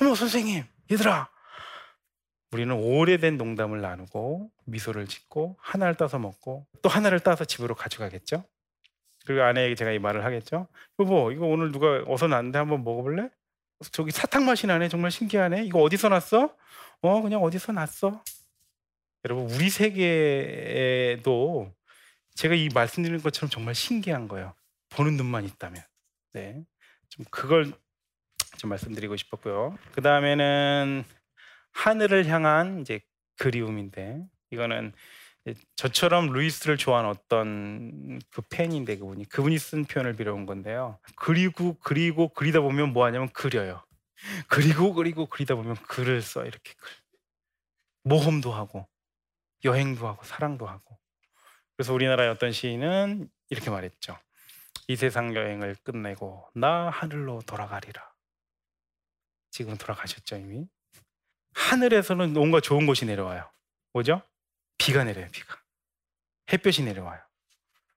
어머 0.00 0.14
선생님 0.14 0.64
얘들아 0.90 1.28
우리는 2.52 2.74
오래된 2.74 3.36
농담을 3.36 3.82
나누고 3.82 4.50
미소를 4.64 5.06
짓고 5.06 5.58
하나를 5.60 5.96
따서 5.96 6.18
먹고 6.18 6.66
또 6.80 6.88
하나를 6.88 7.20
따서 7.20 7.44
집으로 7.44 7.74
가져가겠죠. 7.74 8.44
그리고 9.26 9.42
아내에게 9.42 9.74
제가 9.74 9.92
이 9.92 9.98
말을 9.98 10.24
하겠죠. 10.24 10.68
여보, 10.98 11.30
이거 11.32 11.46
오늘 11.46 11.72
누가 11.72 12.02
어서 12.06 12.26
났는데 12.28 12.58
한번 12.58 12.84
먹어볼래? 12.84 13.30
저기 13.90 14.10
사탕 14.10 14.44
맛이 14.44 14.66
나네. 14.66 14.88
정말 14.88 15.10
신기하네. 15.10 15.64
이거 15.64 15.80
어디서 15.80 16.08
났어? 16.08 16.56
어, 17.00 17.22
그냥 17.22 17.42
어디서 17.42 17.72
났어. 17.72 18.22
여러분, 19.24 19.50
우리 19.50 19.70
세계에도 19.70 21.22
제가 22.34 22.54
이 22.54 22.68
말씀드리는 22.72 23.22
것처럼 23.22 23.50
정말 23.50 23.74
신기한 23.74 24.28
거예요. 24.28 24.54
보는 24.90 25.16
눈만 25.16 25.44
있다면. 25.44 25.82
네. 26.32 26.64
좀 27.08 27.24
그걸 27.30 27.72
좀 28.58 28.70
말씀드리고 28.70 29.16
싶었고요. 29.16 29.76
그 29.92 30.00
다음에는 30.00 31.04
하늘을 31.72 32.26
향한 32.26 32.80
이제 32.80 33.00
그리움인데, 33.38 34.24
이거는 34.50 34.92
저처럼 35.74 36.32
루이스를 36.32 36.76
좋아하는 36.76 37.10
어떤 37.10 38.20
그 38.30 38.42
팬인데 38.42 38.96
그분이 38.96 39.28
그분이 39.28 39.58
쓴 39.58 39.84
표현을 39.84 40.14
빌어온 40.14 40.46
건데요. 40.46 40.98
그리고 41.16 41.76
그리고 41.80 42.28
그리다 42.28 42.60
보면 42.60 42.92
뭐 42.92 43.04
하냐면 43.04 43.28
그려요. 43.30 43.84
그리고 44.46 44.94
그리고 44.94 45.26
그리다 45.26 45.56
보면 45.56 45.74
글을 45.76 46.22
써 46.22 46.44
이렇게 46.44 46.72
글. 46.76 46.92
모험도 48.04 48.52
하고 48.52 48.88
여행도 49.64 50.06
하고 50.06 50.24
사랑도 50.24 50.66
하고. 50.66 50.98
그래서 51.76 51.92
우리나라의 51.92 52.30
어떤 52.30 52.52
시인은 52.52 53.28
이렇게 53.48 53.70
말했죠. 53.70 54.18
이 54.88 54.96
세상 54.96 55.34
여행을 55.34 55.76
끝내고 55.82 56.48
나 56.54 56.90
하늘로 56.90 57.42
돌아가리라. 57.46 58.12
지금 59.50 59.76
돌아가셨죠 59.76 60.36
이미. 60.36 60.66
하늘에서는 61.54 62.32
뭔가 62.32 62.60
좋은 62.60 62.86
것이 62.86 63.04
내려와요. 63.04 63.50
뭐죠? 63.92 64.22
비가 64.82 65.04
내려요, 65.04 65.28
비가. 65.30 65.56
햇볕이 66.52 66.82
내려와요. 66.82 67.20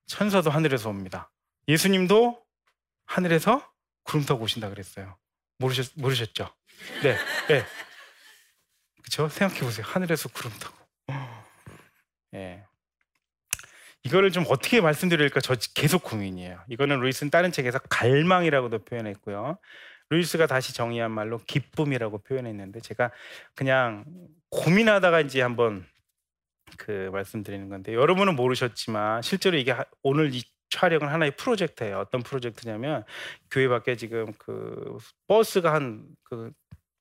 천사도 0.06 0.52
하늘에서 0.52 0.88
옵니다. 0.88 1.32
예수님도 1.68 2.46
하늘에서 3.06 3.68
구름 4.04 4.24
타고 4.24 4.44
오신다 4.44 4.70
그랬어요. 4.70 5.18
모르셨, 5.58 5.94
모르셨죠? 5.96 6.54
네, 7.02 7.18
네. 7.48 7.66
그쵸? 9.04 9.28
생각해 9.30 9.62
보세요. 9.62 9.84
하늘에서 9.88 10.30
구름 10.30 10.52
타고. 10.60 10.76
예. 12.36 12.64
이거를 14.04 14.32
좀 14.32 14.46
어떻게 14.50 14.80
말씀드릴까 14.80 15.42
저 15.42 15.56
계속 15.74 16.04
고민이에요. 16.04 16.64
이거는 16.70 17.00
루이스는 17.00 17.32
다른 17.32 17.52
책에서 17.52 17.80
갈망이라고도 17.80 18.86
표현했고요. 18.86 19.58
루이스가 20.12 20.46
다시 20.46 20.76
정의한 20.76 21.10
말로 21.10 21.40
기쁨이라고 21.40 22.20
표현했는데 22.20 22.82
제가 22.82 23.12
그냥 23.56 24.06
고민하다가 24.52 25.22
이제 25.22 25.42
한번 25.42 25.88
그 26.78 27.10
말씀드리는 27.14 27.70
건데 27.70 27.94
여러분은 27.94 28.36
모르셨지만 28.36 29.22
실제로 29.22 29.58
이게 29.58 29.76
오늘 30.04 30.34
이 30.34 30.44
촬영은 30.70 31.08
하나의 31.08 31.36
프로젝트예요. 31.38 32.00
어떤 32.00 32.22
프로젝트냐면 32.24 33.04
교회 33.52 33.68
밖에 33.68 33.96
지금 33.96 34.34
그 34.40 34.98
버스가 35.28 35.74
한 35.74 36.06
그 36.24 36.52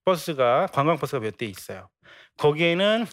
버스가 0.05 0.69
관광 0.73 0.99
버스가 0.99 1.21
몇 1.21 1.37
대 1.39 1.47
있어요. 1.47 1.89
거기에는 2.39 3.07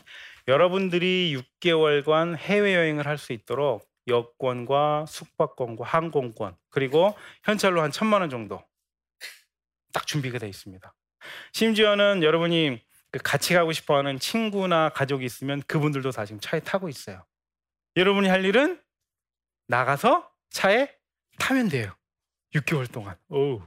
여러분들이 0.48 1.36
6개월간 1.62 2.38
해외 2.38 2.75
여행을 2.75 3.08
할 3.08 3.18
수 3.18 3.34
있도록 3.34 3.88
여권과 4.08 5.06
숙박권과 5.08 5.86
항공권 5.86 6.56
그리고 6.70 7.15
현찰로 7.44 7.82
한 7.82 7.91
천만 7.91 8.22
원 8.22 8.30
정도 8.30 8.62
딱 9.94 10.08
준비가 10.08 10.39
돼 10.39 10.48
있습니다. 10.48 10.94
심지어는 11.53 12.24
여러분이 12.24 12.80
그 12.80 12.91
같이 13.20 13.53
가고 13.53 13.72
싶어하는 13.72 14.20
친구나 14.20 14.89
가족이 14.89 15.25
있으면 15.25 15.62
그분들도 15.68 16.12
다 16.12 16.25
지금 16.25 16.39
차에 16.39 16.62
타고 16.62 16.88
있어요. 16.89 17.25
여러분이 17.98 18.30
할 18.30 18.46
일은 18.46 18.80
나가서 19.68 20.30
차에 20.50 20.89
타면 21.39 21.70
돼요. 21.70 21.94
6개월 22.56 22.91
동안. 22.91 23.15
오. 23.30 23.62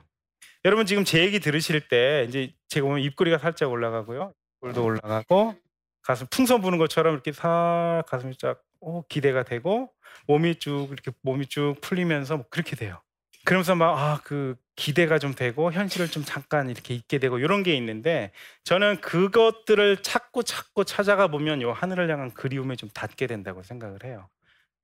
여러분 0.64 0.86
지금 0.86 1.04
제 1.04 1.20
얘기 1.20 1.40
들으실 1.40 1.88
때 1.88 2.24
이제 2.28 2.54
제가 2.68 2.86
보면 2.86 3.02
입꼬리가 3.02 3.38
살짝 3.38 3.70
올라가고요. 3.70 4.32
볼도 4.60 4.82
올라가고 4.82 5.54
가슴 6.02 6.26
풍선 6.30 6.60
부는 6.62 6.78
것처럼 6.78 7.14
이렇게 7.14 7.32
싹 7.32 8.04
가슴이 8.06 8.36
쫙 8.36 8.60
오, 8.80 9.02
기대가 9.08 9.42
되고 9.42 9.90
몸이 10.26 10.58
쭉 10.58 10.88
이렇게 10.90 11.10
몸이 11.22 11.46
쭉 11.46 11.76
풀리면서 11.82 12.36
뭐 12.38 12.46
그렇게 12.50 12.76
돼요. 12.76 13.02
그러면서 13.44 13.74
막 13.74 13.98
아 13.98 14.20
그 14.24 14.56
기대가 14.76 15.18
좀 15.18 15.34
되고 15.34 15.72
현실을 15.72 16.08
좀 16.08 16.24
잠깐 16.24 16.68
이렇게 16.68 16.94
잊게 16.94 17.18
되고 17.18 17.38
이런 17.38 17.62
게 17.62 17.74
있는데 17.76 18.32
저는 18.64 19.00
그것들을 19.00 20.02
찾고 20.02 20.42
찾고 20.42 20.84
찾아가 20.84 21.28
보면 21.28 21.62
요 21.62 21.72
하늘을 21.72 22.10
향한 22.10 22.32
그리움에 22.32 22.76
좀 22.76 22.88
닿게 22.90 23.26
된다고 23.26 23.62
생각을 23.62 24.04
해요. 24.04 24.28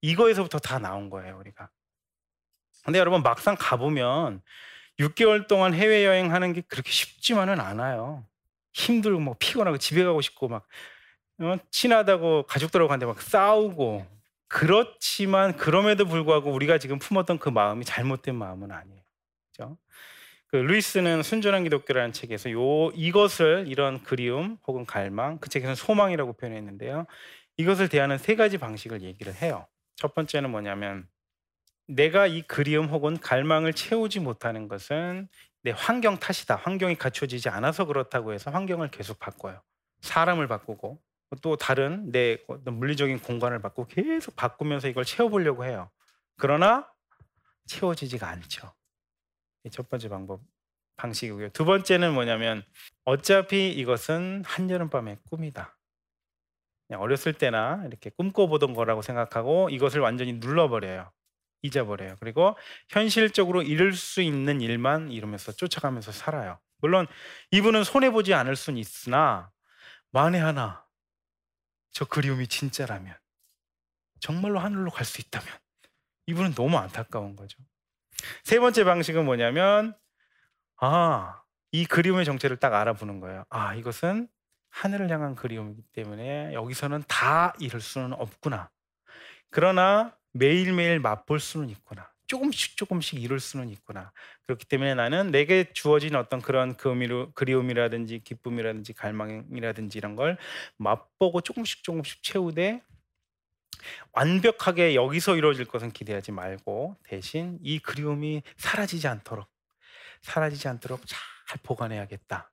이거에서부터 0.03 0.59
다 0.59 0.79
나온 0.79 1.11
거예요, 1.11 1.39
우리가. 1.39 1.69
근데 2.85 2.99
여러분 2.99 3.23
막상 3.23 3.57
가보면 3.59 4.43
6개월 4.99 5.49
동안 5.49 5.75
해외 5.75 6.05
여행 6.05 6.33
하는 6.33 6.53
게 6.53 6.63
그렇게 6.63 6.91
쉽지만은 6.91 7.61
않아요. 7.61 8.25
힘들고 8.73 9.21
뭐 9.21 9.37
피곤하고 9.39 9.79
집에 9.79 10.05
가고 10.05 10.21
싶고 10.21 10.49
막 10.49 10.67
어, 11.41 11.57
친하다고 11.71 12.45
가족들하고 12.45 12.89
갔는데 12.89 13.07
막 13.07 13.21
싸우고 13.21 14.07
그렇지만 14.47 15.57
그럼에도 15.57 16.05
불구하고 16.05 16.53
우리가 16.53 16.79
지금 16.79 16.99
품었던 16.99 17.39
그 17.39 17.49
마음이 17.49 17.85
잘못된 17.85 18.35
마음은 18.35 18.71
아니에요. 18.71 19.00
그렇죠? 19.61 19.77
그 20.49 20.57
루이스는 20.57 21.23
순전한 21.23 21.63
기독교라는 21.63 22.13
책에서 22.13 22.51
요 22.51 22.91
이것을 22.95 23.67
이런 23.69 24.03
그리움 24.03 24.59
혹은 24.67 24.85
갈망 24.85 25.39
그 25.39 25.49
책에서는 25.49 25.77
소망이라고 25.77 26.33
표현했는데요. 26.33 27.07
이것을 27.57 27.89
대하는 27.89 28.19
세 28.19 28.35
가지 28.35 28.59
방식을 28.59 29.03
얘기를 29.03 29.35
해요. 29.35 29.67
첫 29.95 30.15
번째는 30.15 30.51
뭐냐면 30.51 31.07
내가 31.87 32.27
이 32.27 32.43
그리움 32.43 32.87
혹은 32.87 33.19
갈망을 33.19 33.75
채우지 33.75 34.21
못하는 34.21 34.67
것은 34.67 35.29
내 35.63 35.73
환경 35.77 36.19
탓이다. 36.19 36.57
환경이 36.57 36.97
갖춰지지 36.97 37.49
않아서 37.51 37.85
그렇다고 37.85 38.33
해서 38.33 38.51
환경을 38.51 38.91
계속 38.91 39.19
바꿔요. 39.19 39.61
사람을 40.01 40.49
바꾸고 40.49 40.99
또 41.43 41.57
다른 41.57 42.11
내 42.11 42.39
물리적인 42.65 43.21
공간을 43.21 43.61
바꾸고 43.61 43.89
계속 43.89 44.35
바꾸면서 44.35 44.89
이걸 44.89 45.05
채워보려고 45.05 45.65
해요. 45.65 45.91
그러나 46.39 46.91
채워지지가 47.67 48.27
않죠. 48.27 48.73
첫 49.71 49.89
번째 49.89 50.09
방법 50.09 50.41
방식이고요. 50.97 51.51
두 51.51 51.65
번째는 51.65 52.15
뭐냐면 52.15 52.63
어차피 53.05 53.71
이것은 53.73 54.43
한여름밤의 54.47 55.19
꿈이다. 55.31 55.77
어렸을 56.93 57.33
때나 57.35 57.85
이렇게 57.87 58.11
꿈꿔보던 58.11 58.75
거라고 58.75 59.03
생각하고 59.03 59.71
이것을 59.71 60.01
완전히 60.01 60.35
눌러버려요. 60.35 61.13
잊어버려요. 61.63 62.17
그리고 62.21 62.57
현실적으로 62.89 63.63
이룰 63.63 63.95
수 63.95 64.23
있는 64.23 64.61
일만 64.61 65.13
이루면서 65.13 65.53
쫓아가면서 65.53 66.11
살아요. 66.13 66.59
물론 66.79 67.07
이분은 67.53 67.85
손해 67.85 68.11
보지 68.11 68.35
않을 68.35 68.57
수는 68.57 68.79
있으나 68.79 69.51
만에 70.11 70.39
하나 70.39 70.85
저 71.93 72.05
그리움이 72.07 72.49
진짜라면 72.49 73.15
정말로 74.21 74.59
하늘로 74.61 74.91
갈 74.91 75.05
수 75.05 75.21
있다면 75.21 75.49
이분은 76.27 76.55
너무 76.55 76.79
안타까운 76.79 77.37
거죠. 77.37 77.59
세 78.45 78.59
번째 78.61 78.85
방식은 78.85 79.25
뭐냐면 79.25 79.95
아, 80.81 81.43
이 81.73 81.85
그리움의 81.87 82.25
정체를 82.25 82.57
딱 82.59 82.75
알아보는 82.75 83.21
거예요. 83.21 83.45
아, 83.51 83.75
이것은 83.75 84.29
하늘을 84.71 85.11
향한 85.11 85.35
그리움이기 85.35 85.83
때문에 85.93 86.55
여기서는 86.55 87.03
다 87.09 87.55
이룰 87.61 87.81
수는 87.81 88.13
없구나. 88.15 88.71
그러나 89.51 90.17
매일매일 90.33 91.01
맛볼 91.01 91.41
수는 91.41 91.69
있구나. 91.71 92.11
조금씩 92.27 92.77
조금씩 92.77 93.21
이룰 93.23 93.41
수는 93.41 93.69
있구나. 93.71 94.13
그렇기 94.47 94.65
때문에 94.67 94.95
나는 94.95 95.33
내게 95.33 95.73
주어진 95.73 96.15
어떤 96.15 96.41
그런 96.41 96.77
그리움이라든지 97.35 98.21
기쁨이라든지 98.21 98.93
갈망이라든지 98.93 99.99
이런 99.99 100.15
걸 100.15 100.39
맛보고 100.79 101.41
조금씩 101.41 101.83
조금씩 101.83 102.23
채우되 102.23 102.83
완벽하게 104.13 104.95
여기서 104.95 105.37
이루어질 105.37 105.65
것은 105.65 105.91
기대하지 105.91 106.33
말고 106.33 106.97
대신 107.05 107.59
이 107.63 107.79
그리움이 107.79 108.43
사라지지 108.57 109.09
않도록 109.09 109.49
사라지지 110.23 110.69
않도록 110.69 111.01
잘 111.07 111.19
보관해야겠다. 111.63 112.51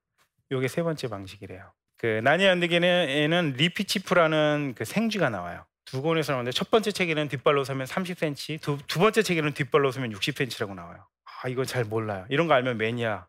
이게 0.52 0.68
세 0.68 0.82
번째 0.84 1.08
방식이래요. 1.08 1.72
그 1.98 2.22
나니 2.24 2.48
안드게는 2.48 3.54
리피치프라는 3.58 4.74
그 4.78 4.86
생쥐가 4.86 5.30
나와요. 5.30 5.66
두 5.86 6.02
권에서 6.02 6.34
나오는데 6.34 6.52
첫 6.52 6.70
번째 6.70 6.92
책에는 6.92 7.30
뒷발로 7.30 7.64
서면 7.64 7.88
30cm, 7.88 8.62
두, 8.62 8.78
두 8.88 9.00
번째 9.00 9.22
책에는 9.22 9.54
뒷발로 9.54 9.92
서면 9.92 10.12
60cm라고 10.12 10.76
나와요. 10.76 11.08
아 11.24 11.48
이건 11.48 11.66
잘 11.66 11.86
몰라요. 11.86 12.26
이런 12.30 12.48
거 12.48 12.54
알면 12.54 12.78
매니아. 12.78 13.26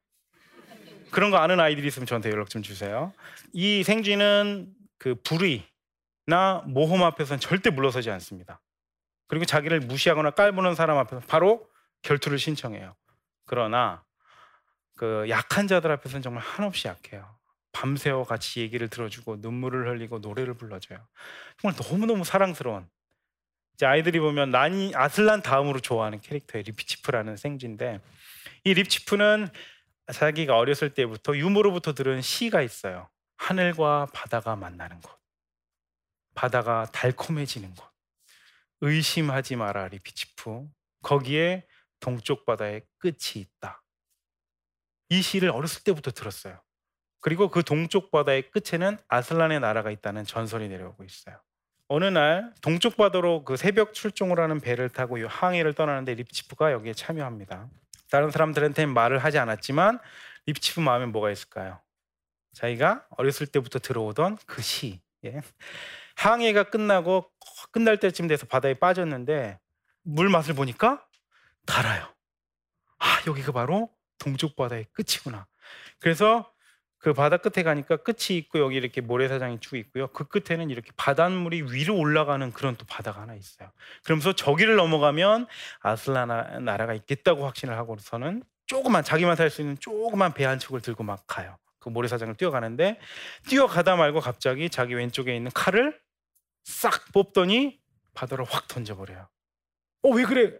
그런 1.11 1.31
거 1.31 1.39
아는 1.39 1.61
아이들이 1.61 1.87
있으면 1.87 2.07
저한테 2.07 2.31
연락 2.31 2.51
좀 2.51 2.63
주세요. 2.63 3.13
이 3.53 3.83
생쥐는 3.83 4.69
그 4.99 5.15
불의 5.23 5.65
나 6.29 6.63
모험 6.67 7.03
앞에서는 7.03 7.41
절대 7.41 7.71
물러서지 7.71 8.11
않습니다. 8.11 8.61
그리고 9.29 9.47
자기를 9.47 9.81
무시하거나 9.81 10.33
깔보는 10.33 10.75
사람 10.75 10.99
앞에서 10.99 11.23
바로 11.27 11.67
결투를 12.03 12.39
신청해요. 12.39 12.95
그러나 13.47 14.05
그 14.95 15.25
약한 15.31 15.67
자들 15.67 15.91
앞에서는 15.91 16.21
정말 16.21 16.43
한없이 16.43 16.87
약해요. 16.87 17.35
밤새워 17.73 18.25
같이 18.25 18.61
얘기를 18.61 18.89
들어주고 18.89 19.37
눈물을 19.39 19.89
흘리고 19.89 20.19
노래를 20.19 20.53
불러줘요. 20.53 20.99
정말 21.57 21.79
너무너무 21.81 22.25
사랑스러운 22.25 22.87
이제 23.73 23.87
아이들이 23.87 24.21
보면 24.21 24.51
난이 24.51 24.93
아슬란 24.95 25.41
다음으로 25.41 25.81
좋아하는 25.81 26.21
캐릭터의 26.21 26.65
리피치프라는 26.65 27.39
생쥐인데 27.39 28.03
이 28.65 28.75
리피치프는 28.75 29.49
자기가 30.13 30.59
어렸을 30.59 30.93
때부터 30.93 31.39
유모로부터 31.39 31.95
들은 31.95 32.21
시가 32.21 32.61
있어요. 32.61 33.09
하늘과 33.39 34.09
바다가 34.13 34.57
만나는 34.57 35.01
곳. 35.01 35.19
바다가 36.39 36.87
달콤해지는 36.93 37.75
곳. 37.75 37.85
의심하지 38.81 39.57
마라 39.57 39.89
리피치프. 39.89 40.69
거기에 41.03 41.67
동쪽 41.99 42.47
바다의 42.47 42.83
끝이 42.99 43.43
있다. 43.43 43.83
이 45.09 45.21
시를 45.21 45.51
어렸을 45.51 45.83
때부터 45.83 46.13
들었어요. 46.13 46.63
그리고 47.21 47.51
그 47.51 47.65
동쪽 47.65 48.13
바다의 48.13 48.53
끝에는 48.53 48.99
아슬란의 49.09 49.59
나라가 49.59 49.91
있다는 49.91 50.25
전설이 50.25 50.69
내려오고 50.69 51.03
있어요. 51.03 51.43
어느 51.89 52.05
날 52.05 52.55
동쪽 52.61 52.97
바다로 52.97 53.45
그 53.45 53.57
새벽 53.57 53.93
출정호라는 53.93 54.61
배를 54.61 54.91
타고 54.91 55.19
항해를 55.27 55.75
떠나는데 55.75 56.15
리피치프가 56.15 56.71
여기에 56.71 56.93
참여합니다. 56.93 57.69
다른 58.13 58.31
사람들한테 58.31 58.87
말을 58.87 59.19
하지 59.19 59.39
않았지만 59.39 59.99
립치프 60.47 60.79
마음에 60.79 61.07
뭐가 61.07 61.33
있을까요? 61.33 61.81
자기가 62.53 63.09
어렸을 63.11 63.49
때부터 63.49 63.81
들어오던 63.81 64.39
그 64.47 64.63
시. 64.63 65.01
예. 65.25 65.41
항해가 66.19 66.65
끝나고 66.65 67.31
끝날 67.71 67.97
때쯤 67.99 68.27
돼서 68.27 68.47
바다에 68.47 68.75
빠졌는데 68.75 69.59
물 70.03 70.29
맛을 70.29 70.55
보니까 70.55 71.07
달아요. 71.65 72.13
아 72.99 73.23
여기가 73.27 73.53
바로 73.53 73.89
동쪽 74.19 74.57
바다의 74.57 74.87
끝이구나. 74.93 75.47
그래서 76.01 76.51
그 76.99 77.13
바다 77.15 77.37
끝에 77.37 77.63
가니까 77.63 77.99
끝이 77.99 78.37
있고 78.37 78.59
여기 78.59 78.75
이렇게 78.75 79.01
모래사장이 79.01 79.61
쭉 79.61 79.77
있고요. 79.77 80.09
그 80.09 80.25
끝에는 80.25 80.71
이렇게 80.71 80.91
바닷물이 80.97 81.73
위로 81.73 81.97
올라가는 81.97 82.51
그런 82.53 82.75
또 82.77 82.85
바다가 82.87 83.21
하나 83.21 83.35
있어요. 83.37 83.71
그러면서 84.03 84.33
저기를 84.33 84.75
넘어가면 84.75 85.47
아슬라나 85.81 86.59
나라가 86.59 86.95
있겠다고 86.95 87.45
확신을 87.47 87.77
하고서는 87.77 88.43
조그만 88.67 89.05
자기만 89.05 89.37
탈수 89.37 89.61
있는 89.63 89.79
조그만 89.79 90.35
배 90.35 90.45
한 90.45 90.59
척을 90.59 90.81
들고 90.81 91.05
막 91.05 91.23
가요. 91.29 91.57
그 91.79 91.91
모래사장을 91.91 92.35
뛰어가는데 92.35 92.99
뛰어가다 93.49 93.95
말고 93.95 94.19
갑자기 94.19 94.69
자기 94.69 94.95
왼쪽에 94.95 95.37
있는 95.37 95.53
칼을 95.55 95.97
싹 96.69 97.11
뽑더니 97.13 97.81
바다로 98.15 98.45
확 98.45 98.69
던져버려요. 98.69 99.29
어 100.03 100.11
왜 100.11 100.25
그래? 100.25 100.57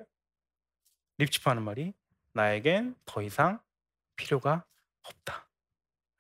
립치프 1.19 1.49
하는 1.49 1.63
말이 1.63 1.93
나에겐 2.33 2.95
더 3.05 3.23
이상 3.23 3.61
필요가 4.17 4.65
없다. 5.03 5.49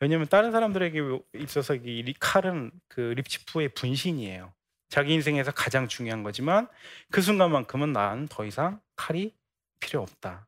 왜냐면 0.00 0.28
다른 0.28 0.52
사람들에게 0.52 1.00
있어서 1.36 1.74
이 1.74 2.14
칼은 2.20 2.70
그 2.88 3.00
립치프의 3.00 3.70
분신이에요. 3.70 4.52
자기 4.88 5.14
인생에서 5.14 5.52
가장 5.52 5.88
중요한 5.88 6.22
거지만 6.22 6.68
그 7.10 7.20
순간만큼은 7.20 7.92
난 7.92 8.28
더 8.28 8.44
이상 8.44 8.80
칼이 8.96 9.34
필요 9.80 10.02
없다. 10.02 10.46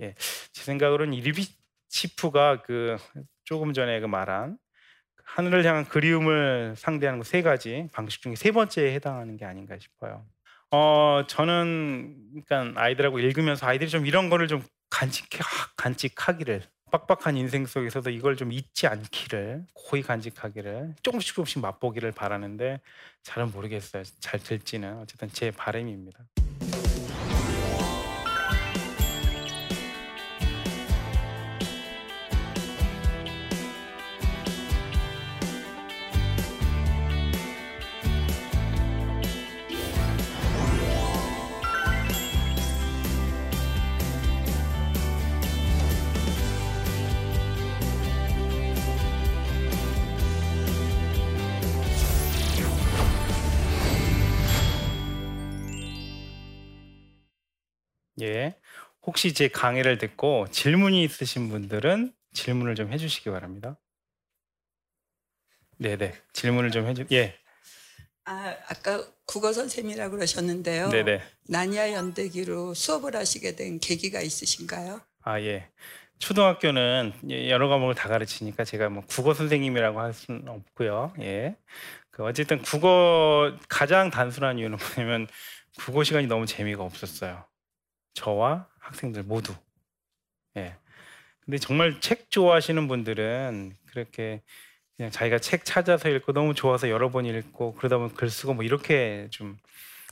예, 0.00 0.14
제 0.52 0.64
생각으로는 0.64 1.12
이 1.14 1.20
립치프가 1.20 2.62
그 2.62 2.96
조금 3.44 3.72
전에 3.74 4.00
그 4.00 4.06
말한 4.06 4.58
하늘을 5.34 5.64
향한 5.64 5.84
그리움을 5.84 6.74
상대하는 6.76 7.22
세 7.22 7.42
가지 7.42 7.88
방식 7.92 8.22
중에 8.22 8.34
세 8.34 8.50
번째에 8.50 8.94
해당하는 8.94 9.36
게 9.36 9.44
아닌가 9.44 9.76
싶어요. 9.78 10.24
어, 10.72 11.22
저는 11.26 12.42
그러니까 12.46 12.80
아이들하고 12.80 13.20
읽으면서 13.20 13.66
아이들이 13.66 13.90
좀 13.90 14.06
이런 14.06 14.28
거를 14.28 14.48
좀 14.48 14.62
간직해 14.90 15.42
간직하기를 15.76 16.62
빡빡한 16.90 17.36
인생 17.36 17.66
속에서도 17.66 18.10
이걸 18.10 18.36
좀 18.36 18.52
잊지 18.52 18.88
않기를 18.88 19.64
고이 19.74 20.02
간직하기를 20.02 20.96
조금씩 21.02 21.34
조금씩 21.36 21.60
맛보기를 21.62 22.10
바라는데 22.10 22.80
잘은 23.22 23.52
모르겠어요. 23.52 24.02
잘 24.18 24.40
될지는 24.40 24.98
어쨌든 24.98 25.28
제 25.28 25.52
바람입니다. 25.52 26.18
혹시 59.10 59.34
제 59.34 59.48
강의를 59.48 59.98
듣고 59.98 60.46
질문이 60.52 61.02
있으신 61.02 61.48
분들은 61.48 62.12
질문을 62.32 62.76
좀 62.76 62.92
해주시기 62.92 63.28
바랍니다. 63.30 63.76
네네. 65.78 66.14
질문을 66.32 66.70
좀 66.70 66.86
해주. 66.86 67.06
예. 67.10 67.36
아, 68.24 68.54
아까 68.68 69.04
국어 69.26 69.52
선생님이라고 69.52 70.14
그러셨는데요. 70.14 70.90
네네. 70.90 71.22
나니아 71.48 71.92
연대기로 71.92 72.74
수업을 72.74 73.16
하시게 73.16 73.56
된 73.56 73.80
계기가 73.80 74.20
있으신가요? 74.20 75.00
아 75.22 75.40
예. 75.40 75.68
초등학교는 76.20 77.12
예, 77.30 77.50
여러 77.50 77.66
과목을 77.66 77.96
다 77.96 78.08
가르치니까 78.08 78.62
제가 78.62 78.90
뭐 78.90 79.02
국어 79.08 79.34
선생님이라고 79.34 79.98
할 79.98 80.12
수는 80.12 80.46
없고요. 80.46 81.14
예. 81.18 81.56
그 82.12 82.22
어쨌든 82.22 82.62
국어 82.62 83.58
가장 83.68 84.08
단순한 84.08 84.60
이유는 84.60 84.78
뭐냐면 84.78 85.26
국어 85.78 86.04
시간이 86.04 86.28
너무 86.28 86.46
재미가 86.46 86.84
없었어요. 86.84 87.44
저와 88.14 88.69
학생들 88.80 89.22
모두. 89.22 89.54
예. 90.56 90.76
근데 91.44 91.58
정말 91.58 92.00
책 92.00 92.30
좋아하시는 92.30 92.86
분들은 92.88 93.76
그렇게 93.86 94.42
그냥 94.96 95.10
자기가 95.10 95.38
책 95.38 95.64
찾아서 95.64 96.08
읽고 96.10 96.32
너무 96.32 96.54
좋아서 96.54 96.90
여러 96.90 97.10
번 97.10 97.24
읽고 97.24 97.74
그러다 97.74 97.96
보면 97.96 98.14
글 98.14 98.28
쓰고 98.30 98.54
뭐 98.54 98.64
이렇게 98.64 99.28
좀 99.30 99.58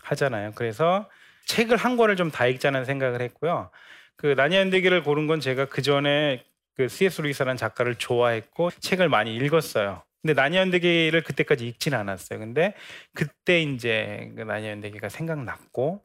하잖아요. 0.03 0.53
그래서 0.55 1.09
책을 1.47 1.77
한 1.77 1.97
권을 1.97 2.17
좀 2.17 2.31
다 2.31 2.47
읽자는 2.47 2.85
생각을 2.85 3.21
했고요. 3.23 3.71
그 4.17 4.29
나니아 4.37 4.61
연대기를 4.61 5.03
고른 5.03 5.27
건 5.27 5.41
제가 5.41 5.67
그 5.67 5.83
전에 5.83 6.45
그 6.75 6.89
C.S. 6.89 7.23
루이스라는 7.23 7.57
작가를 7.57 7.97
좋아했고 7.97 8.71
책을 8.81 9.09
많이 9.09 9.35
읽었어요. 9.37 10.03
근데 10.23 10.35
나니아 10.35 10.63
연대기를 10.63 11.23
그때까지 11.23 11.67
읽지는 11.69 11.99
않았어요. 11.99 12.39
근데 12.39 12.75
그때 13.15 13.61
이제 13.61 14.33
그 14.37 14.43
나니아 14.43 14.71
연대기가 14.73 15.09
생각났고 15.09 16.03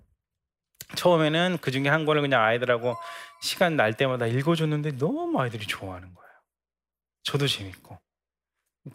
처음에는 0.95 1.57
그 1.61 1.71
중에 1.71 1.87
한 1.89 2.05
권을 2.05 2.21
그냥 2.21 2.41
아이들하고 2.43 2.95
시간 3.41 3.75
날 3.75 3.93
때마다 3.95 4.27
읽어줬는데 4.27 4.97
너무 4.97 5.39
아이들이 5.41 5.65
좋아하는 5.67 6.13
거예요. 6.13 6.29
저도 7.23 7.47
재밌고. 7.47 7.99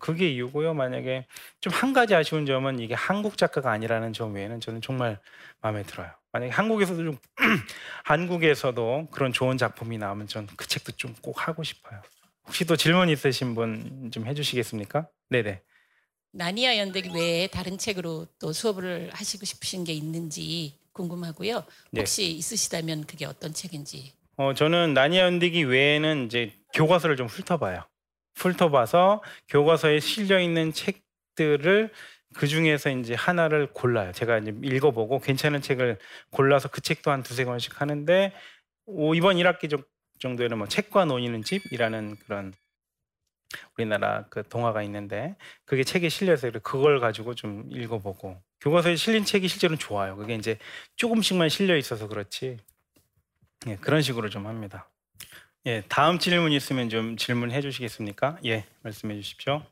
그게 0.01 0.29
이유고요. 0.31 0.75
만약에 0.75 1.27
좀 1.61 1.73
한 1.73 1.93
가지 1.95 2.15
아쉬운 2.15 2.45
점은 2.47 2.79
이게 2.79 2.95
한국 2.95 3.39
작가가 3.39 3.71
아니라는 3.73 4.13
점 4.13 4.35
외에는 4.35 4.61
저는 4.61 4.83
정말 4.83 5.19
마음에 5.63 5.83
들어요. 5.83 6.11
만약에 6.33 6.53
한국에서도 6.53 7.05
좀 7.05 7.19
한국에서도 8.05 9.09
그런 9.11 9.33
좋은 9.33 9.57
작품이 9.59 9.97
나오면 9.99 10.27
전 10.29 10.47
그 10.57 10.67
책도 10.67 10.93
좀 10.93 11.15
꼭 11.23 11.47
하고 11.49 11.63
싶어요. 11.63 12.03
혹시 12.47 12.65
또 12.67 12.77
질문 12.77 13.09
있으신 13.09 13.55
분 13.55 14.11
좀 14.13 14.27
해주시겠습니까? 14.27 15.09
네네. 15.31 15.63
나니아 16.33 16.77
연대기 16.79 17.11
외에 17.15 17.47
다른 17.47 17.79
책으로 17.79 18.27
또 18.39 18.53
수업을 18.53 19.11
하시고 19.13 19.45
싶으신 19.47 19.85
게 19.85 19.93
있는지 19.95 20.79
궁금하고요. 20.99 21.65
네. 21.93 22.01
혹시 22.01 22.31
있으시다면 22.31 23.05
그게 23.07 23.25
어떤 23.25 23.55
책인지. 23.55 24.13
어, 24.37 24.53
저는 24.55 24.95
나니아 24.95 25.23
연대기 25.25 25.65
외에는 25.65 26.27
이제 26.27 26.53
교과서를 26.75 27.17
좀 27.17 27.27
훑어봐요. 27.29 27.85
훑어봐서 28.35 29.23
교과서에 29.49 30.01
실려 30.01 30.41
있는 30.41 30.73
책들을 30.73 31.91
그 32.35 32.47
중에서 32.47 32.91
이제 32.91 33.15
하나를 33.15 33.73
골라요. 33.73 34.13
제가 34.13 34.39
이제 34.39 34.53
읽어보고 34.63 35.21
괜찮은 35.21 35.63
책을 35.63 35.99
골라서 36.31 36.69
그 36.69 36.81
책도 36.81 37.11
한 37.11 37.23
두세 37.23 37.45
권씩 37.45 37.81
하는데 37.81 38.33
오, 38.87 39.15
이번 39.15 39.37
1학기 39.37 39.83
정도에는 40.21 40.59
뭐 40.59 40.69
책과 40.69 41.05
논의는 41.05 41.43
집이라는 41.43 42.17
그런 42.25 42.53
우리나라 43.77 44.25
그 44.29 44.47
동화가 44.49 44.83
있는데 44.83 45.37
그게 45.65 45.85
책에 45.85 46.09
실려서 46.09 46.51
그걸 46.63 47.01
가지고 47.01 47.35
좀 47.35 47.67
읽어보고 47.71 48.41
교과서에 48.61 48.97
실린 48.97 49.25
책이 49.25 49.49
실제로는 49.49 49.79
좋아요. 49.79 50.17
그게 50.17 50.35
이제 50.35 50.59
조금씩만 50.97 51.49
실려 51.49 51.77
있어서 51.77 52.09
그렇지 52.09 52.59
예, 53.67 53.77
그런 53.77 54.03
식으로 54.03 54.29
좀 54.29 54.47
합니다. 54.47 54.89
예, 55.67 55.83
다음 55.89 56.19
질문 56.19 56.53
있으면 56.53 56.89
좀 56.89 57.17
질문해 57.17 57.61
주시겠습니까? 57.61 58.39
예, 58.45 58.65
말씀해 58.83 59.17
주십시오. 59.17 59.63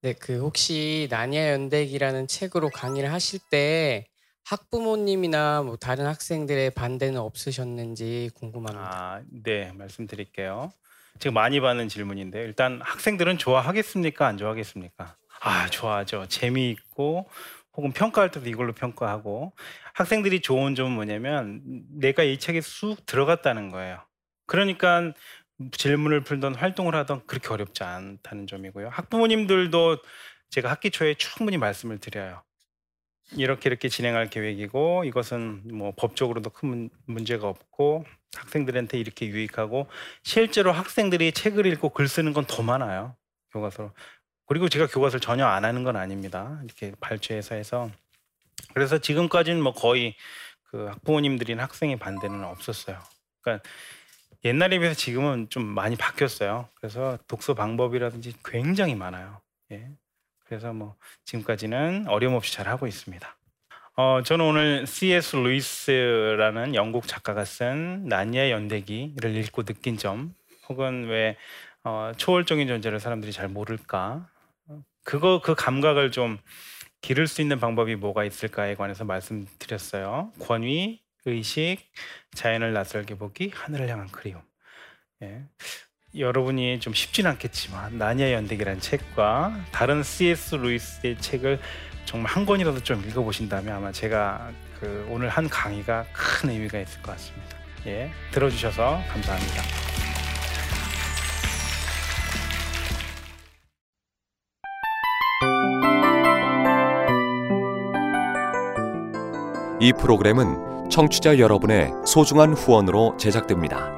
네, 0.00 0.12
그 0.12 0.38
혹시 0.40 1.08
나니아 1.10 1.52
연대기라는 1.52 2.28
책으로 2.28 2.70
강의를 2.70 3.12
하실 3.12 3.40
때 3.50 4.06
학부모님이나 4.44 5.62
뭐 5.62 5.76
다른 5.76 6.06
학생들의 6.06 6.70
반대는 6.70 7.20
없으셨는지 7.20 8.30
궁금합니다. 8.34 8.80
아, 8.80 9.22
네, 9.28 9.72
말씀드릴게요. 9.72 10.72
지금 11.18 11.34
많이 11.34 11.60
받는 11.60 11.88
질문인데 11.88 12.40
일단 12.42 12.80
학생들은 12.82 13.38
좋아하겠습니까? 13.38 14.26
안 14.26 14.36
좋아하겠습니까? 14.36 15.16
아, 15.40 15.68
좋아하죠. 15.68 16.26
재미있고 16.28 17.28
혹은 17.76 17.92
평가할 17.92 18.30
때도 18.30 18.48
이걸로 18.48 18.72
평가하고 18.72 19.52
학생들이 19.94 20.40
좋은 20.40 20.74
점은 20.74 20.92
뭐냐면 20.92 21.62
내가 21.90 22.22
이 22.24 22.38
책에 22.38 22.60
쑥 22.60 23.06
들어갔다는 23.06 23.70
거예요. 23.70 24.00
그러니까 24.46 25.12
질문을 25.72 26.22
풀던 26.22 26.54
활동을 26.54 26.94
하던 26.94 27.26
그렇게 27.26 27.48
어렵지 27.48 27.84
않다는 27.84 28.46
점이고요. 28.46 28.88
학부모님들도 28.88 29.98
제가 30.50 30.70
학기 30.70 30.90
초에 30.90 31.14
충분히 31.14 31.56
말씀을 31.58 31.98
드려요. 31.98 32.42
이렇게 33.32 33.68
이렇게 33.68 33.88
진행할 33.88 34.30
계획이고 34.30 35.04
이것은 35.04 35.62
뭐 35.76 35.92
법적으로도 35.96 36.50
큰 36.50 36.90
문제가 37.06 37.48
없고 37.48 38.04
학생들한테 38.36 38.98
이렇게 38.98 39.26
유익하고 39.26 39.86
실제로 40.22 40.72
학생들이 40.72 41.32
책을 41.32 41.66
읽고 41.66 41.90
글 41.90 42.08
쓰는 42.08 42.32
건 42.32 42.46
더 42.46 42.62
많아요 42.62 43.16
교과서로. 43.52 43.92
그리고 44.46 44.68
제가 44.68 44.86
교과서를 44.86 45.20
전혀 45.20 45.46
안 45.46 45.64
하는 45.64 45.84
건 45.84 45.96
아닙니다. 45.96 46.60
이렇게 46.64 46.92
발췌해서 47.00 47.54
해서. 47.54 47.90
그래서 48.74 48.98
지금까지는 48.98 49.62
뭐 49.62 49.72
거의 49.72 50.14
그 50.64 50.86
학부모님들이나 50.86 51.62
학생의 51.64 51.98
반대는 51.98 52.44
없었어요. 52.44 52.98
그러니까 53.40 53.68
옛날에 54.44 54.78
비해서 54.78 54.94
지금은 54.94 55.48
좀 55.50 55.64
많이 55.64 55.96
바뀌었어요. 55.96 56.68
그래서 56.74 57.18
독서 57.26 57.54
방법이라든지 57.54 58.34
굉장히 58.44 58.94
많아요. 58.94 59.40
예. 59.72 59.90
그래서 60.48 60.72
뭐 60.72 60.96
지금까지는 61.24 62.06
어려움 62.08 62.34
없이 62.34 62.52
잘 62.54 62.68
하고 62.68 62.86
있습니다. 62.86 63.36
어, 63.96 64.22
저는 64.22 64.44
오늘 64.44 64.86
C.S. 64.86 65.36
루이스라는 65.36 66.74
영국 66.74 67.06
작가가 67.06 67.44
쓴 67.44 68.06
나니아 68.06 68.50
연대기를 68.50 69.36
읽고 69.36 69.64
느낀 69.64 69.98
점, 69.98 70.34
혹은 70.68 71.08
왜 71.08 71.36
어, 71.84 72.12
초월적인 72.16 72.66
존재를 72.66 73.00
사람들이 73.00 73.32
잘 73.32 73.48
모를까, 73.48 74.28
그거 75.04 75.40
그 75.42 75.54
감각을 75.54 76.10
좀 76.12 76.38
기를 77.00 77.26
수 77.26 77.42
있는 77.42 77.60
방법이 77.60 77.96
뭐가 77.96 78.24
있을까에 78.24 78.74
관해서 78.74 79.04
말씀드렸어요. 79.04 80.32
권위, 80.40 81.02
의식, 81.24 81.78
자연을 82.34 82.72
낯설게 82.72 83.16
보기, 83.16 83.50
하늘을 83.54 83.88
향한 83.88 84.08
그리움. 84.08 84.42
예. 85.22 85.44
여러분이 86.16 86.80
좀 86.80 86.94
쉽진 86.94 87.26
않겠지만 87.26 87.98
나니아 87.98 88.32
연대기라는 88.32 88.80
책과 88.80 89.66
다른 89.72 90.02
C.S. 90.02 90.56
루이스의 90.56 91.18
책을 91.18 91.60
정말 92.04 92.32
한 92.32 92.46
권이라도 92.46 92.82
좀 92.82 93.04
읽어보신다면 93.06 93.74
아마 93.74 93.92
제가 93.92 94.50
그 94.80 95.06
오늘 95.10 95.28
한 95.28 95.48
강의가 95.48 96.06
큰 96.12 96.50
의미가 96.50 96.78
있을 96.80 97.02
것 97.02 97.12
같습니다. 97.12 97.56
예, 97.86 98.10
들어주셔서 98.32 99.02
감사합니다. 99.08 99.62
이 109.80 109.92
프로그램은 109.92 110.90
청취자 110.90 111.38
여러분의 111.38 111.92
소중한 112.04 112.52
후원으로 112.52 113.16
제작됩니다. 113.16 113.97